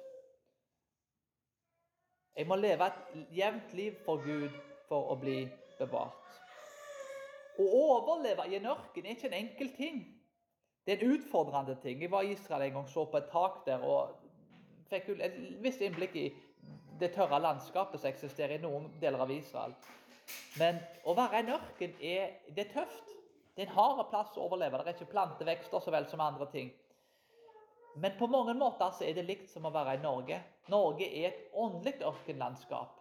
Jeg 2.38 2.46
må 2.46 2.54
leve 2.54 2.86
et 2.86 3.32
jevnt 3.34 3.72
liv 3.74 3.96
for 4.04 4.22
Gud 4.22 4.52
for 4.86 5.10
å 5.10 5.16
bli 5.18 5.40
bevart. 5.78 6.38
Å 7.58 7.64
overleve 7.66 8.46
i 8.46 8.54
en 8.60 8.68
ørken 8.70 9.06
er 9.06 9.16
ikke 9.16 9.26
en 9.32 9.40
enkel 9.40 9.72
ting. 9.74 10.04
Det 10.86 10.94
er 10.94 11.02
en 11.02 11.16
utfordrende 11.16 11.74
ting. 11.82 11.98
Jeg 12.00 12.12
var 12.12 12.22
i 12.22 12.36
Israel 12.36 12.68
en 12.68 12.76
gang 12.78 12.86
så 12.88 13.04
på 13.10 13.18
et 13.18 13.26
tak 13.32 13.64
der 13.66 13.82
og 13.82 14.14
fikk 14.88 15.10
et 15.18 15.34
visst 15.64 15.82
innblikk 15.84 16.14
i 16.16 16.28
det 17.00 17.10
tørre 17.14 17.40
landskapet 17.42 18.00
som 18.00 18.08
eksisterer 18.12 18.56
i 18.56 18.62
noen 18.62 18.86
deler 19.02 19.26
av 19.26 19.34
Israel. 19.34 19.74
Men 20.60 20.80
å 21.04 21.14
være 21.16 21.42
en 21.42 21.54
ørken 21.56 21.94
er, 22.00 22.34
det 22.54 22.66
er 22.66 22.74
tøft. 22.74 23.14
Det 23.54 23.64
er 23.64 23.70
en 23.70 23.74
hard 23.74 24.04
plass 24.10 24.36
å 24.38 24.44
overleve. 24.46 24.82
Det 24.84 24.92
er 24.92 24.98
ikke 24.98 25.12
plantevekster 25.14 25.82
så 25.82 25.94
vel 25.94 26.06
som 26.10 26.22
andre 26.22 26.46
ting. 26.52 26.70
Men 27.98 28.14
på 28.18 28.28
mange 28.30 28.54
måter 28.54 28.92
så 28.94 29.04
er 29.04 29.16
det 29.16 29.26
likt 29.26 29.50
som 29.50 29.66
å 29.66 29.74
være 29.74 29.96
i 29.96 30.02
Norge. 30.02 30.38
Norge 30.70 31.08
er 31.08 31.32
et 31.32 31.56
åndelig 31.58 31.96
ørkenlandskap. 32.06 32.94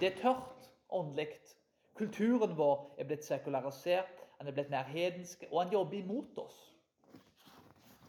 Det 0.00 0.12
er 0.12 0.20
tørt 0.22 0.70
åndelig. 0.88 1.34
Kulturen 1.98 2.54
vår 2.56 2.86
er 2.96 3.08
blitt 3.10 3.26
sekularisert, 3.26 4.22
den 4.38 4.48
er 4.48 4.54
blitt 4.54 4.70
mer 4.70 4.86
hedensk, 4.88 5.44
og 5.50 5.64
den 5.64 5.74
jobber 5.74 5.98
imot 5.98 6.40
oss. 6.40 6.58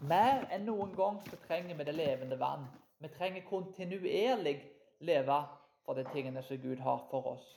Mer 0.08 0.46
enn 0.54 0.68
noen 0.70 0.94
gang 0.96 1.18
så 1.28 1.40
trenger 1.48 1.76
vi 1.76 1.88
det 1.90 1.96
levende 1.98 2.38
vann. 2.40 2.68
Vi 3.04 3.10
trenger 3.18 3.48
kontinuerlig 3.50 4.60
leve 5.04 5.40
for 5.84 5.98
de 5.98 6.06
tingene 6.14 6.44
som 6.46 6.62
Gud 6.62 6.80
har 6.86 7.02
for 7.12 7.34
oss. 7.34 7.48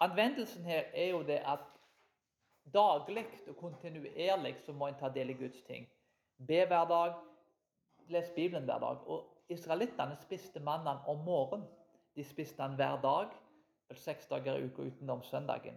Anvendelsen 0.00 0.64
her 0.64 0.84
er 0.94 1.10
jo 1.10 1.22
det 1.22 1.42
at 1.44 1.66
daglig 2.72 3.26
og 3.48 3.56
kontinuerlig 3.56 4.54
så 4.64 4.72
må 4.72 4.88
en 4.88 4.98
ta 5.00 5.10
del 5.12 5.30
i 5.30 5.36
Guds 5.36 5.62
ting. 5.66 5.88
Be 6.38 6.64
hver 6.66 6.86
dag, 6.88 7.14
les 8.08 8.30
Bibelen 8.34 8.64
hver 8.64 8.78
dag. 8.78 9.04
Og 9.06 9.26
Israelittene 9.48 10.16
spiste 10.22 10.60
mannen 10.60 11.02
om 11.06 11.24
morgenen. 11.24 11.66
De 12.16 12.24
spiste 12.24 12.62
den 12.62 12.74
hver 12.74 13.00
dag, 13.02 13.28
vel 13.88 13.98
seks 13.98 14.26
dager 14.26 14.56
i 14.56 14.64
uka 14.64 14.82
utenom 14.82 15.22
søndagen. 15.22 15.76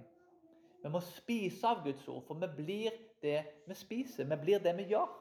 Vi 0.83 0.89
må 0.89 0.99
spise 0.99 1.67
av 1.67 1.83
Guds 1.83 2.07
ord, 2.07 2.23
for 2.27 2.39
vi 2.39 2.47
blir 2.55 2.95
det 3.21 3.43
vi 3.67 3.75
spiser. 3.75 4.27
Vi 4.27 4.37
blir 4.41 4.59
det 4.59 4.75
vi 4.77 4.87
gjør. 4.91 5.11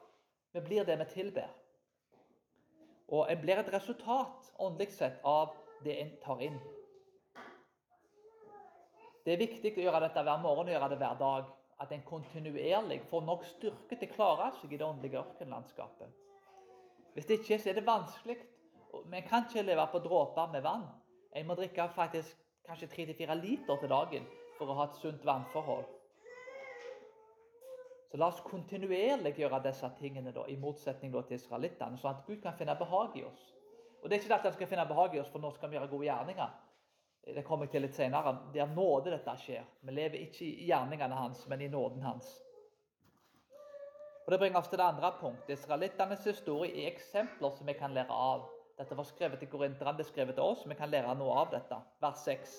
Vi 0.53 0.61
blir 0.61 0.83
det 0.83 0.99
vi 0.99 1.05
tilber. 1.13 1.51
Og 3.07 3.31
en 3.31 3.41
blir 3.41 3.59
et 3.59 3.73
resultat 3.73 4.53
åndelig 4.59 4.91
sett 4.91 5.19
av 5.23 5.53
det 5.83 5.99
en 6.01 6.11
tar 6.23 6.41
inn. 6.41 6.59
Det 9.23 9.33
er 9.33 9.39
viktig 9.39 9.71
å 9.77 9.85
gjøre 9.85 10.01
dette 10.03 10.23
hver 10.25 10.41
morgen 10.43 10.67
og 10.67 10.75
gjøre 10.75 10.89
det 10.91 10.99
hver 10.99 11.19
dag. 11.19 11.51
At 11.81 11.91
en 11.91 12.03
kontinuerlig 12.05 12.99
får 13.09 13.23
nok 13.25 13.45
styrke 13.47 13.97
til 13.97 14.11
å 14.11 14.13
klare 14.13 14.51
seg 14.59 14.73
i 14.73 14.77
det 14.79 14.85
åndelige 14.85 15.19
ørkenlandskapet. 15.19 16.11
Hvis 17.13 17.27
det 17.29 17.39
ikke 17.39 17.57
så 17.59 17.71
er 17.71 17.79
det 17.79 17.87
vanskelig. 17.87 18.37
Vi 19.09 19.21
kan 19.27 19.47
ikke 19.47 19.65
leve 19.65 19.87
på 19.91 20.01
dråper 20.05 20.51
med 20.53 20.63
vann. 20.65 20.85
En 21.33 21.47
må 21.49 21.57
drikke 21.57 21.89
faktisk 21.95 22.37
kanskje 22.67 22.91
3-4 22.93 23.35
liter 23.41 23.79
til 23.81 23.91
dagen 23.91 24.27
for 24.57 24.69
å 24.69 24.77
ha 24.77 24.87
et 24.87 24.99
sunt 25.01 25.25
vannforhold. 25.25 25.87
Så 28.11 28.19
la 28.21 28.29
oss 28.29 28.43
kontinuerlig 28.45 29.33
gjøre 29.39 29.63
disse 29.65 29.89
tingene, 29.97 30.31
da, 30.35 30.45
i 30.45 30.59
motsetning 30.61 31.11
da, 31.15 31.23
til 31.25 31.39
israelittene, 31.39 31.97
sånn 31.97 32.13
at 32.13 32.27
Gud 32.27 32.43
kan 32.43 32.53
finne 32.59 32.75
behag 32.77 33.17
i 33.17 33.25
oss. 33.25 33.47
Og 34.03 34.09
Det 34.09 34.19
er 34.19 34.21
ikke 34.21 34.35
at 34.35 34.45
han 34.45 34.53
skal 34.53 34.69
finne 34.69 34.85
behag 34.85 35.15
i 35.15 35.21
oss, 35.23 35.31
for 35.33 35.41
nå 35.41 35.49
skal 35.55 35.71
vi 35.71 35.79
gjøre 35.79 35.89
gode 35.89 36.05
gjerninger. 36.05 36.53
Det 37.25 37.43
kommer 37.47 37.65
jeg 37.65 37.71
til 37.71 37.85
litt 37.85 37.95
senere. 37.95 38.33
Det 38.51 38.59
er 38.59 38.71
nåde 38.73 39.13
dette 39.13 39.35
skjer. 39.39 39.63
Vi 39.81 39.93
lever 39.95 40.25
ikke 40.25 40.43
i 40.43 40.67
gjerningene 40.67 41.15
hans, 41.15 41.45
men 41.47 41.61
i 41.61 41.69
nåden 41.71 42.03
hans. 42.03 42.33
Og 44.25 44.31
Det 44.31 44.39
bringer 44.39 44.59
oss 44.59 44.67
til 44.71 44.79
det 44.79 44.85
andre 44.87 45.13
punktet. 45.19 45.57
Israelittenes 45.57 46.25
historie 46.27 46.83
er 46.83 46.91
eksempler 46.91 47.55
som 47.55 47.67
vi 47.67 47.75
kan 47.79 47.95
lære 47.95 48.11
av. 48.11 48.45
Dette 48.77 48.97
var 48.97 49.07
skrevet 49.07 49.39
til 49.39 49.49
korinterne, 49.51 49.97
det 49.97 50.05
er 50.05 50.11
skrevet 50.11 50.35
til 50.35 50.43
oss, 50.43 50.63
vi 50.67 50.75
kan 50.75 50.89
lære 50.89 51.15
noe 51.15 51.35
av 51.43 51.51
dette. 51.51 51.77
Vers 52.01 52.23
6. 52.25 52.53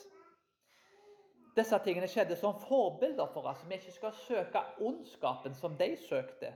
Disse 1.57 1.79
tingene 1.85 2.09
skjedde 2.11 2.37
som 2.39 2.57
forbilder 2.67 3.31
for 3.35 3.49
oss. 3.51 3.65
Vi 3.69 3.79
ikke 3.79 3.95
skal 3.95 4.15
søke 4.25 4.63
ondskapen 4.81 5.55
som 5.55 5.77
de 5.79 5.91
søkte. 6.09 6.55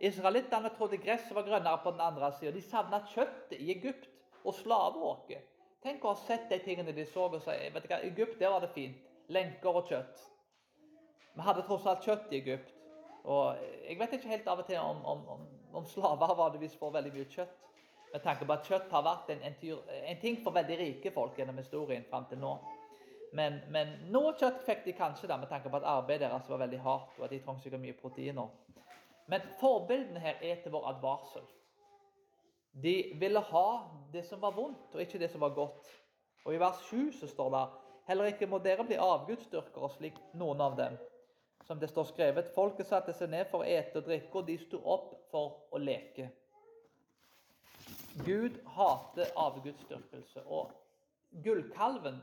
Israelittene 0.00 0.72
trodde 0.76 0.98
gresset 1.02 1.34
var 1.36 1.44
grønnere 1.44 1.82
på 1.82 1.92
den 1.92 2.00
andre 2.00 2.32
sida. 2.32 2.54
De 2.56 2.62
savna 2.64 3.02
kjøttet 3.12 3.58
i 3.58 3.72
Egypt 3.74 4.08
og 4.44 4.54
slaveåket. 4.56 5.49
Tenk 5.80 6.04
å 6.04 6.12
ha 6.12 6.18
sett 6.20 6.50
de 6.50 6.58
tingene 6.60 6.92
de 6.92 7.06
så 7.08 7.28
og 7.30 7.38
si 7.40 7.54
vet 7.72 7.84
du 7.84 7.88
hva, 7.88 8.02
Egypt 8.04 8.36
der 8.40 8.52
var 8.52 8.60
det 8.64 8.72
fint. 8.74 9.00
Lenker 9.32 9.80
og 9.80 9.88
kjøtt. 9.88 10.26
Vi 11.36 11.46
hadde 11.46 11.64
tross 11.64 11.86
alt 11.88 12.04
kjøtt 12.04 12.32
i 12.32 12.40
Egypt. 12.40 12.74
Og 13.24 13.56
Jeg 13.86 13.98
vet 14.00 14.12
ikke 14.16 14.32
helt 14.32 14.48
av 14.48 14.62
og 14.62 14.66
til 14.68 14.80
om, 14.80 15.00
om, 15.04 15.24
om, 15.36 15.46
om 15.80 15.86
slaver 15.86 16.34
vanligvis 16.36 16.76
får 16.80 16.92
veldig 16.98 17.12
mye 17.14 17.28
kjøtt. 17.32 17.56
Med 18.12 18.24
tanke 18.24 18.46
på 18.46 18.52
at 18.52 18.66
kjøtt 18.66 18.90
har 18.90 19.04
vært 19.06 19.30
en, 19.30 19.42
en, 19.46 19.56
tyr, 19.60 19.80
en 20.10 20.20
ting 20.20 20.40
for 20.42 20.56
veldig 20.56 20.78
rike 20.80 21.12
folk 21.14 21.38
gjennom 21.38 21.60
historien 21.62 22.04
fram 22.10 22.26
til 22.28 22.40
nå. 22.42 22.56
Men, 23.38 23.60
men, 23.70 23.92
noe 24.10 24.32
kjøtt 24.34 24.64
fikk 24.66 24.82
de 24.88 24.96
kanskje, 24.98 25.28
da, 25.30 25.36
med 25.38 25.48
tanke 25.52 25.70
på 25.70 25.78
at 25.78 25.86
arbeidet 25.86 26.26
deres 26.26 26.48
var 26.50 26.64
veldig 26.64 26.80
hardt. 26.82 27.14
og 27.18 27.24
at 27.28 27.30
de 27.30 27.38
trengte 27.44 27.78
mye 27.78 27.94
proteiner. 28.00 28.50
Men 29.30 29.46
forbildene 29.60 30.20
her 30.20 30.42
er 30.42 30.58
til 30.62 30.74
vår 30.74 30.88
advarsel. 30.90 31.46
De 32.72 33.12
ville 33.18 33.40
ha 33.40 33.68
det 34.12 34.24
som 34.26 34.40
var 34.40 34.54
vondt, 34.54 34.94
og 34.94 35.02
ikke 35.02 35.18
det 35.18 35.30
som 35.30 35.40
var 35.40 35.54
godt. 35.54 35.88
Og 36.44 36.54
I 36.54 36.60
vers 36.60 36.82
7 36.88 37.12
så 37.12 37.28
står 37.28 37.50
det 37.54 37.62
heller 38.10 38.30
ikke 38.30 38.48
må 38.50 38.58
dere 38.58 38.84
bli 38.86 38.98
avgudsdyrkere 38.98 39.90
slik 39.94 40.18
noen 40.38 40.60
av 40.64 40.76
dem. 40.78 40.98
Som 41.66 41.78
det 41.78 41.90
står 41.90 42.08
skrevet, 42.08 42.50
folket 42.54 42.88
satte 42.88 43.14
seg 43.14 43.30
ned 43.30 43.50
for 43.50 43.62
å 43.62 43.68
ete 43.68 44.00
og 44.00 44.06
drikke, 44.08 44.32
og 44.40 44.46
de 44.48 44.56
sto 44.58 44.80
opp 44.82 45.12
for 45.30 45.68
å 45.70 45.78
leke. 45.78 46.30
Gud 48.26 48.56
hater 48.74 49.30
avgudsdyrkelse. 49.38 50.42
Og 50.46 50.72
gullkalven, 51.44 52.18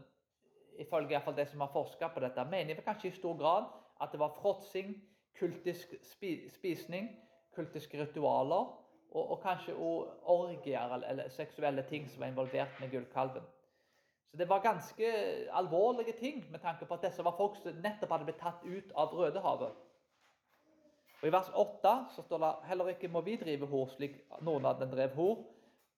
ifølge 0.81 1.15
iallfall 1.15 1.37
de 1.37 1.45
som 1.47 1.63
har 1.63 1.71
forska 1.71 2.09
på 2.11 2.23
dette, 2.23 2.43
mener 2.49 2.81
kanskje 2.83 3.11
i 3.11 3.15
stor 3.15 3.37
grad 3.39 3.69
at 4.03 4.11
det 4.11 4.19
var 4.19 4.35
fråtsing, 4.41 4.91
kultisk 5.37 5.93
spisning, 6.03 7.07
kultiske 7.55 8.01
ritualer 8.01 8.67
og, 9.11 9.31
og 9.31 9.41
kanskje 9.41 9.75
orgier 9.75 10.93
eller, 10.93 11.07
eller, 11.07 11.29
seksuelle 11.29 11.83
ting 11.89 12.09
som 12.09 12.21
var 12.21 12.27
involvert 12.27 12.79
med 12.79 12.91
gullkalven. 12.91 13.43
Så 14.31 14.37
det 14.37 14.49
var 14.49 14.59
ganske 14.59 15.11
alvorlige 15.51 16.13
ting 16.19 16.45
med 16.51 16.59
tanke 16.59 16.85
på 16.85 16.93
at 16.93 17.05
disse 17.07 17.23
var 17.23 17.35
folk 17.37 17.55
som 17.63 17.77
nettopp 17.83 18.11
hadde 18.11 18.27
blitt 18.27 18.41
tatt 18.41 18.65
ut 18.65 18.91
av 18.95 19.13
Rødehavet. 19.15 19.83
Og 21.21 21.27
I 21.27 21.31
vers 21.33 21.49
8 21.55 21.93
så 22.15 22.21
står 22.21 22.41
det 22.43 22.51
heller 22.69 22.89
ikke 22.93 23.09
må 23.09 23.21
vi 23.25 23.37
drive 23.41 23.65
hor 23.71 23.87
slik 23.89 24.19
noen 24.41 24.65
av 24.65 24.81
dem 24.81 24.91
drev 24.91 25.15
hor. 25.17 25.45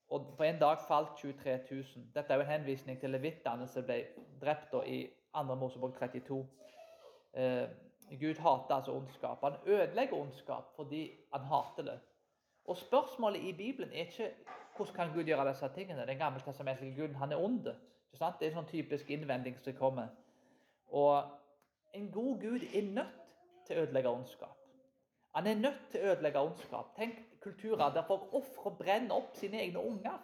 Og 0.09 0.31
på 0.37 0.43
en 0.43 0.59
dag 0.59 0.79
falt 0.87 1.17
23 1.17 1.57
000. 1.71 2.05
Dette 2.15 2.33
er 2.33 2.39
jo 2.39 2.45
en 2.45 2.53
henvisning 2.53 2.97
til 3.01 3.11
levittene 3.13 3.67
som 3.69 3.85
ble 3.85 3.99
drept 4.41 4.73
i 4.85 5.03
2. 5.35 5.55
Mosebok 5.59 5.99
32. 5.99 6.39
Eh, 7.33 7.67
Gud 8.09 8.39
hater 8.41 8.75
altså 8.75 8.95
ondskap. 8.95 9.43
Han 9.43 9.59
ødelegger 9.65 10.17
ondskap 10.17 10.71
fordi 10.75 11.11
han 11.33 11.45
hater 11.45 11.83
det. 11.91 11.99
Og 12.69 12.77
Spørsmålet 12.77 13.41
i 13.41 13.53
Bibelen 13.53 13.89
er 13.93 14.05
ikke 14.05 14.31
hvordan 14.77 14.95
kan 14.95 15.13
Gud 15.13 15.23
gjøre 15.23 15.49
disse 15.49 15.69
tingene. 15.75 16.07
Den 16.07 16.17
gammeltestamentlige 16.17 16.95
Guden 16.95 17.15
han 17.15 17.31
er 17.31 17.37
ond. 17.37 17.63
Det 17.63 18.21
er 18.21 18.45
en 18.47 18.57
sånn 18.59 18.67
typisk 18.69 19.09
innvending 19.09 19.57
som 19.59 19.73
kommer. 19.73 20.11
Og 20.87 21.23
En 21.93 22.11
god 22.11 22.41
Gud 22.41 22.61
er 22.77 22.83
nødt 22.93 23.15
til 23.65 23.77
å 23.77 23.81
ødelegge 23.81 24.09
ondskap. 24.09 24.57
Han 25.35 25.47
er 25.47 25.55
nødt 25.57 25.79
til 25.91 26.03
å 26.03 26.11
ødelegge 26.11 26.43
ondskap. 26.45 26.91
Tenk 26.95 27.17
kulturer 27.41 27.89
der 27.95 28.05
folk 28.05 28.33
ofrer 28.33 28.69
og 28.69 28.77
brenner 28.77 29.15
opp 29.15 29.33
sine 29.39 29.63
egne 29.63 29.81
unger. 29.81 30.19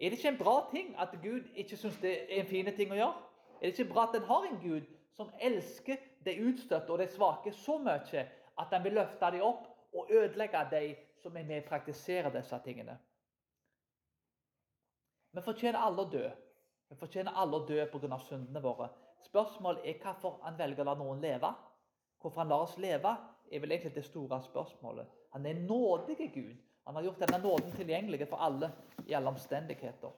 Er 0.00 0.10
det 0.10 0.18
ikke 0.18 0.32
en 0.32 0.42
bra 0.42 0.56
ting 0.72 0.90
at 0.98 1.14
Gud 1.22 1.46
ikke 1.54 1.78
syns 1.78 2.02
det 2.02 2.16
er 2.18 2.40
en 2.40 2.50
fin 2.50 2.72
ting 2.74 2.90
å 2.90 2.98
gjøre? 2.98 3.22
Er 3.60 3.68
det 3.70 3.78
ikke 3.78 3.92
bra 3.92 4.08
at 4.08 4.18
en 4.18 4.26
har 4.32 4.50
en 4.50 4.58
Gud 4.64 4.90
som 5.14 5.30
elsker 5.38 6.02
de 6.26 6.38
utstøtte 6.48 6.90
og 6.90 6.98
de 6.98 7.06
svake 7.14 7.54
så 7.62 7.78
mye 7.78 8.26
at 8.58 8.74
han 8.74 8.84
vil 8.84 8.98
løfte 8.98 9.30
dem 9.30 9.46
opp 9.46 9.69
og 9.92 10.10
ødelegge 10.10 10.66
de 10.70 10.96
som 11.22 11.36
er 11.36 11.44
med 11.44 11.62
og 11.62 11.68
praktiserer 11.68 12.30
disse 12.34 12.60
tingene? 12.64 12.98
Vi 15.32 15.42
fortjener 15.42 15.78
alle 15.78 16.02
å 16.02 16.10
dø. 16.10 16.24
Vi 16.90 16.96
fortjener 16.98 17.36
alle 17.38 17.56
å 17.56 17.66
dø 17.66 17.84
pga. 17.86 18.18
syndene 18.18 18.62
våre. 18.62 18.88
Spørsmålet 19.22 19.86
er 19.86 20.00
hvorfor 20.02 20.40
han 20.42 20.58
velger 20.58 20.82
å 20.82 20.90
la 20.90 20.94
noen 20.94 21.20
leve. 21.20 21.52
Hvorfor 22.20 22.40
han 22.40 22.48
lar 22.48 22.64
oss 22.66 22.78
leve, 22.78 23.16
er 23.52 23.60
vel 23.60 23.72
egentlig 23.72 23.94
det 23.94 24.04
store 24.04 24.42
spørsmålet. 24.42 25.06
Han 25.32 25.46
er 25.46 25.54
nådige 25.54 26.16
nådig 26.16 26.32
Gud. 26.34 26.56
Han 26.86 26.94
har 26.94 27.02
gjort 27.02 27.20
denne 27.20 27.42
nåden 27.42 27.72
tilgjengelig 27.72 28.28
for 28.28 28.36
alle 28.36 28.72
i 29.06 29.14
alle 29.14 29.28
omstendigheter. 29.28 30.10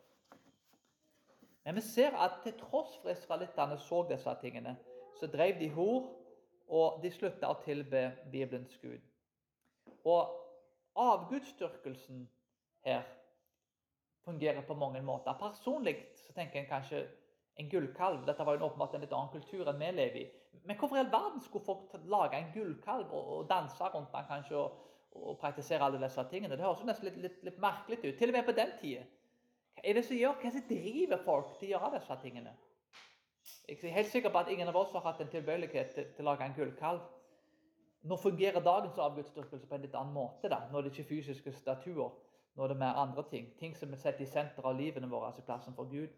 Men 1.64 1.74
vi 1.74 1.80
ser 1.80 2.16
at 2.16 2.40
til 2.42 2.52
tross 2.58 2.96
for 3.02 3.10
israelittene 3.10 3.78
så 3.78 4.02
disse 4.08 4.34
tingene, 4.40 4.76
så 5.20 5.26
drev 5.26 5.58
de 5.58 5.68
hor, 5.70 6.08
og 6.68 7.02
de 7.02 7.10
slutta 7.12 7.50
å 7.52 7.60
tilbe 7.64 8.12
Bibelens 8.32 8.78
Gud. 8.82 9.11
Og 10.04 10.38
avgudsdyrkelsen 10.98 12.28
her 12.84 13.02
fungerer 14.24 14.60
på 14.66 14.74
mange 14.74 15.02
måter. 15.02 15.32
Personlig 15.32 15.96
så 16.26 16.32
tenker 16.32 16.60
en 16.60 16.70
kanskje 16.70 17.02
en 17.56 17.70
gullkalv. 17.70 18.26
Dette 18.26 18.46
var 18.46 18.56
jo 18.56 18.66
åpenbart 18.66 18.94
en 18.94 19.04
litt 19.04 19.12
annen 19.12 19.32
kultur 19.32 19.68
enn 19.68 19.80
vi 19.80 19.90
lever 19.92 20.20
i. 20.22 20.28
Men 20.64 20.78
hvorfor 20.78 20.96
i 20.96 21.02
all 21.02 21.12
verden 21.12 21.40
skulle 21.42 21.64
folk 21.64 21.94
lage 22.04 22.38
en 22.38 22.52
gullkalv 22.54 23.12
og, 23.12 23.30
og 23.36 23.48
danse 23.50 23.88
rundt 23.94 24.12
den 24.12 24.28
kanskje 24.28 24.58
og, 24.58 24.76
og, 25.12 25.38
praktisere 25.40 25.84
alle 25.84 26.00
disse 26.02 26.24
tingene? 26.30 26.56
Det 26.56 26.64
høres 26.64 26.82
jo 26.82 26.88
nesten 26.88 27.08
litt, 27.08 27.18
litt, 27.24 27.40
litt 27.48 27.58
merkelig 27.62 27.98
ut. 28.04 28.18
Til 28.18 28.32
og 28.32 28.38
med 28.38 28.46
på 28.46 28.56
den 28.58 28.76
tida. 28.80 29.06
Hva 29.72 29.88
er 29.88 29.98
det 29.98 30.04
som 30.04 30.16
er 30.16 30.68
driver 30.68 31.24
folk 31.24 31.56
til 31.58 31.70
å 31.70 31.72
gjøre 31.72 31.96
disse 31.96 32.18
tingene? 32.22 32.52
Jeg 33.68 33.78
er 33.82 33.96
helt 33.96 34.10
sikker 34.10 34.30
på 34.30 34.38
at 34.38 34.50
ingen 34.52 34.68
av 34.68 34.76
oss 34.76 34.92
har 34.92 35.04
hatt 35.06 35.20
en 35.22 35.30
tilbøyelighet 35.32 35.94
til, 35.94 36.06
til 36.14 36.24
å 36.24 36.30
lage 36.30 36.46
en 36.46 36.54
gullkalv. 36.56 37.02
Nå 38.02 38.16
fungerer 38.16 38.60
dagens 38.60 38.98
avgudsdyrkelse 38.98 39.66
på 39.66 39.74
en 39.74 39.84
litt 39.86 39.94
annen 39.94 40.14
måte. 40.14 40.48
da. 40.48 40.64
Nå 40.70 40.78
er 40.78 40.82
det 40.82 40.92
ikke 40.92 41.08
fysiske 41.08 41.52
statuer. 41.52 42.10
Nå 42.54 42.64
er 42.64 42.68
det 42.68 42.76
mer 42.76 42.98
andre 42.98 43.22
ting. 43.30 43.46
Ting 43.58 43.76
som 43.76 43.92
er 43.92 44.00
sett 44.02 44.20
i 44.20 44.26
senter 44.26 44.66
av 44.66 44.76
livene 44.76 45.08
våre, 45.08 45.30
altså 45.30 45.42
plassen 45.46 45.74
for 45.74 45.88
Gud. 45.90 46.10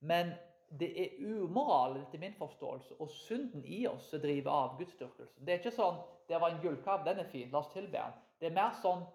Men 0.00 0.32
det 0.78 0.88
er 1.02 1.18
umoral, 1.20 1.98
etter 2.00 2.18
min 2.18 2.34
forståelse, 2.38 2.94
og 3.00 3.10
synden 3.10 3.64
i 3.64 3.82
oss 3.86 4.06
som 4.10 4.22
driver 4.22 4.50
avgudsdyrkelsen. 4.50 5.44
Det 5.46 5.52
er 5.54 5.58
ikke 5.58 5.76
sånn 5.76 6.00
'Det 6.28 6.40
var 6.40 6.50
en 6.50 6.62
gullkalv, 6.62 7.04
den 7.04 7.18
er 7.18 7.28
fin, 7.28 7.50
la 7.50 7.58
oss 7.58 7.72
tilbe 7.72 7.98
den'. 7.98 8.14
Det 8.40 8.46
er 8.46 8.54
mer 8.54 8.72
sånn 8.82 9.06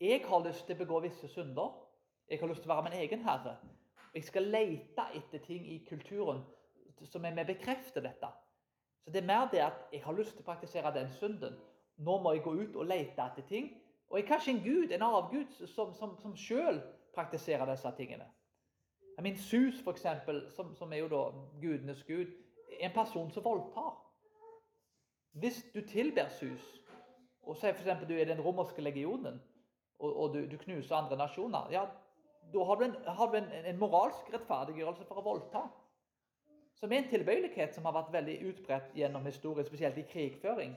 'Jeg 0.00 0.26
har 0.26 0.44
lyst 0.44 0.66
til 0.66 0.76
å 0.76 0.78
begå 0.78 1.00
visse 1.00 1.28
synder. 1.28 1.72
Jeg 2.28 2.40
har 2.40 2.48
lyst 2.48 2.62
til 2.62 2.70
å 2.70 2.74
være 2.74 2.90
min 2.90 3.00
egen 3.00 3.22
herre.' 3.24 3.56
Jeg 4.14 4.24
skal 4.24 4.42
lete 4.42 5.02
etter 5.14 5.38
ting 5.38 5.66
i 5.66 5.78
kulturen 5.88 6.44
som 7.04 7.24
er 7.24 7.34
med 7.34 7.46
bekrefter 7.46 8.00
dette. 8.00 8.28
Så 9.04 9.12
det 9.12 9.22
er 9.22 9.26
mer 9.26 9.48
det 9.52 9.62
at 9.64 9.92
jeg 9.92 10.02
har 10.04 10.16
lyst 10.16 10.34
til 10.36 10.44
å 10.44 10.48
praktisere 10.48 10.92
den 10.94 11.12
synden. 11.16 11.56
Nå 11.96 12.18
må 12.22 12.32
jeg 12.32 12.44
gå 12.44 12.52
ut 12.56 12.76
og 12.76 12.88
lete 12.88 13.22
etter 13.22 13.46
ting. 13.48 13.70
Og 14.10 14.18
jeg 14.18 14.24
er 14.24 14.28
kanskje 14.28 14.52
en 14.52 14.62
gud, 14.64 14.92
en 14.92 15.06
avgud, 15.06 15.66
som, 15.66 15.94
som, 15.94 16.16
som 16.18 16.36
sjøl 16.36 16.80
praktiserer 17.14 17.68
disse 17.70 17.92
tingene. 17.96 18.26
Jeg 19.16 19.22
min 19.22 19.38
Sus, 19.38 19.82
eksempel, 19.86 20.42
som, 20.56 20.74
som 20.74 20.92
er 20.92 21.02
jo 21.02 21.08
da 21.12 21.24
gudenes 21.60 22.04
gud, 22.04 22.30
er 22.80 22.88
en 22.88 22.94
person 22.94 23.30
som 23.30 23.44
voldtar. 23.44 23.92
Hvis 25.32 25.64
du 25.74 25.80
tilber 25.86 26.28
Sus, 26.28 26.80
og 27.42 27.56
sier 27.56 27.74
f.eks. 27.74 28.06
du 28.08 28.14
er 28.14 28.24
den 28.24 28.40
romerske 28.40 28.82
legionen, 28.82 29.40
og, 29.98 30.16
og 30.16 30.34
du, 30.34 30.40
du, 30.50 30.56
knuser 30.58 30.96
andre 30.96 31.16
nasjoner, 31.16 31.68
ja, 31.70 31.84
da 32.52 32.64
har 32.64 32.80
du, 32.80 32.84
en, 32.84 32.96
har 33.06 33.30
du 33.30 33.36
en, 33.38 33.52
en, 33.60 33.78
moralsk 33.78 34.32
rettferdiggjørelse 34.32 35.04
for 35.08 35.20
å 35.20 35.26
voldta. 35.26 35.62
Som 36.80 36.92
er 36.92 37.02
en 37.02 37.10
tilbøyelighet 37.10 37.74
som 37.76 37.84
har 37.84 37.92
vært 37.92 38.12
veldig 38.12 38.34
utbredt 38.48 38.94
gjennom 38.96 39.26
historien, 39.28 39.66
spesielt 39.68 39.98
i 40.00 40.06
krigføring. 40.08 40.70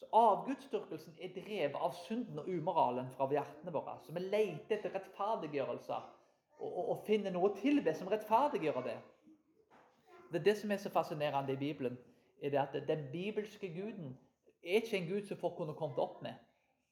Så 0.00 0.08
Avgudsdyrkelsen 0.16 1.18
er 1.20 1.34
drevet 1.34 1.76
av 1.76 1.92
synden 2.06 2.40
og 2.40 2.48
umoralen 2.48 3.10
fra 3.12 3.28
hjertene 3.28 3.74
våre. 3.74 3.98
Så 4.06 4.14
vi 4.16 4.22
leter 4.24 4.78
etter 4.78 4.94
rettferdiggjørelser 4.96 6.06
og, 6.58 6.78
og 6.78 7.02
finne 7.04 7.32
noe 7.34 7.50
å 7.50 7.58
tilbe 7.58 7.92
som 7.98 8.08
rettferdiggjør 8.08 8.80
det. 8.86 8.96
Det 10.32 10.40
er 10.40 10.46
det 10.48 10.56
som 10.62 10.72
er 10.72 10.80
så 10.80 10.90
fascinerende 10.90 11.52
i 11.52 11.60
Bibelen. 11.60 11.98
er 12.42 12.50
det 12.50 12.58
at 12.58 12.88
Den 12.88 13.04
bibelske 13.12 13.68
guden 13.74 14.16
er 14.64 14.80
ikke 14.80 14.96
en 14.96 15.08
gud 15.08 15.28
som 15.28 15.36
folk 15.36 15.56
kunne 15.56 15.74
kommet 15.74 15.98
opp 15.98 16.22
med. 16.22 16.34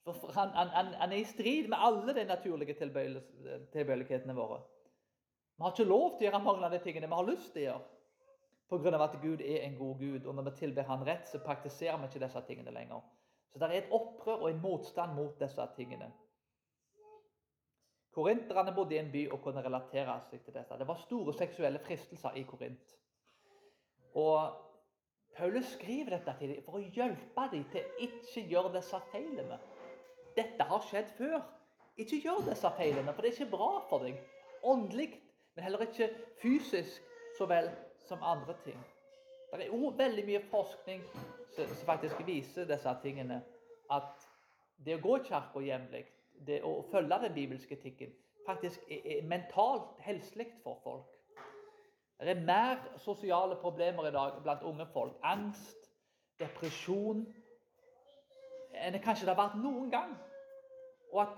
For 0.04 0.32
han, 0.34 0.48
han, 0.48 0.92
han, 1.00 1.12
er 1.12 1.16
i 1.16 1.24
strid 1.24 1.68
med 1.68 1.78
alle 1.80 2.14
de 2.14 2.24
naturlige 2.24 2.74
tilbøyelighetene 3.72 4.34
våre. 4.34 4.60
Vi 5.56 5.62
har 5.62 5.72
ikke 5.72 5.88
lov 5.88 6.18
til 6.18 6.26
å 6.26 6.30
gjøre 6.30 6.44
mange 6.44 6.66
av 6.66 6.72
de 6.72 6.80
tingene 6.82 7.08
vi 7.08 7.18
har 7.18 7.28
lyst 7.28 7.52
til 7.52 7.62
å 7.62 7.66
gjøre. 7.70 7.82
Pga. 8.72 9.04
at 9.04 9.18
Gud 9.20 9.40
er 9.40 9.66
en 9.66 9.76
god 9.78 9.98
Gud, 9.98 10.26
og 10.26 10.34
når 10.34 10.42
vi 10.42 10.56
tilber 10.56 10.82
Han 10.88 11.06
rett, 11.06 11.28
så 11.28 11.38
praktiserer 11.44 11.98
vi 12.00 12.08
ikke 12.08 12.24
disse 12.24 12.42
tingene 12.46 12.72
lenger. 12.72 13.00
Så 13.52 13.58
det 13.58 13.68
er 13.68 13.82
et 13.82 13.92
opprør 13.92 14.46
og 14.46 14.50
en 14.50 14.62
motstand 14.62 15.14
mot 15.14 15.40
disse 15.40 15.66
tingene. 15.76 16.12
Korinterne 18.12 18.74
bodde 18.74 18.94
i 18.94 18.98
en 18.98 19.12
by 19.12 19.22
og 19.32 19.40
kunne 19.44 19.64
relatere 19.64 20.18
seg 20.30 20.40
til 20.44 20.54
dette. 20.54 20.78
Det 20.78 20.88
var 20.88 21.00
store 21.00 21.32
seksuelle 21.36 21.80
fristelser 21.84 22.36
i 22.36 22.42
Korint. 22.48 22.96
Og 24.14 24.56
Paulus 25.36 25.66
skriver 25.76 26.16
dette 26.16 26.34
til 26.38 26.52
dem 26.52 26.64
for 26.64 26.76
å 26.76 26.82
hjelpe 26.96 27.46
dem 27.52 27.64
til 27.72 28.08
ikke 28.08 28.44
gjøre 28.50 28.74
disse 28.74 29.00
feilene. 29.12 29.56
Dette 30.36 30.64
har 30.68 30.84
skjedd 30.88 31.12
før. 31.16 31.38
Ikke 32.00 32.20
gjør 32.24 32.44
disse 32.48 32.68
feilene, 32.76 33.12
for 33.12 33.24
det 33.24 33.32
er 33.32 33.38
ikke 33.38 33.56
bra 33.56 33.70
for 33.88 34.04
deg. 34.04 34.20
Åndelig, 34.64 35.08
men 35.54 35.64
heller 35.64 35.84
ikke 35.84 36.08
fysisk 36.40 37.00
så 37.36 37.48
vel 37.48 37.68
som 38.08 38.22
andre 38.22 38.54
ting. 38.64 38.78
Det 39.52 39.66
er 39.66 39.74
òg 39.74 39.98
veldig 39.98 40.24
mye 40.24 40.42
forskning 40.50 41.02
som 41.52 41.72
faktisk 41.86 42.22
viser 42.26 42.68
disse 42.68 42.94
tingene. 43.02 43.42
At 43.92 44.28
det 44.84 44.96
å 44.96 45.02
gå 45.04 45.18
i 45.18 45.24
kirka 45.28 45.60
jevnlig 45.62 46.06
det 46.46 46.62
å 46.64 46.78
følge 46.90 47.18
den 47.22 47.34
bibelske 47.34 47.76
etikken 47.76 48.14
faktisk 48.46 48.80
er, 48.90 49.22
mentalt 49.22 50.00
helselig 50.02 50.48
for 50.62 50.80
folk. 50.82 51.18
Det 52.22 52.30
er 52.30 52.44
mer 52.46 52.78
sosiale 53.02 53.56
problemer 53.60 54.06
i 54.08 54.14
dag 54.14 54.42
blant 54.42 54.62
unge 54.62 54.86
folk. 54.94 55.14
Angst, 55.22 55.90
depresjon 56.38 57.24
enn 58.72 58.94
det 58.94 59.02
kanskje 59.04 59.26
det 59.26 59.34
har 59.34 59.42
vært 59.42 59.58
noen 59.62 59.90
gang. 59.90 60.12
Og 61.12 61.22
at 61.22 61.34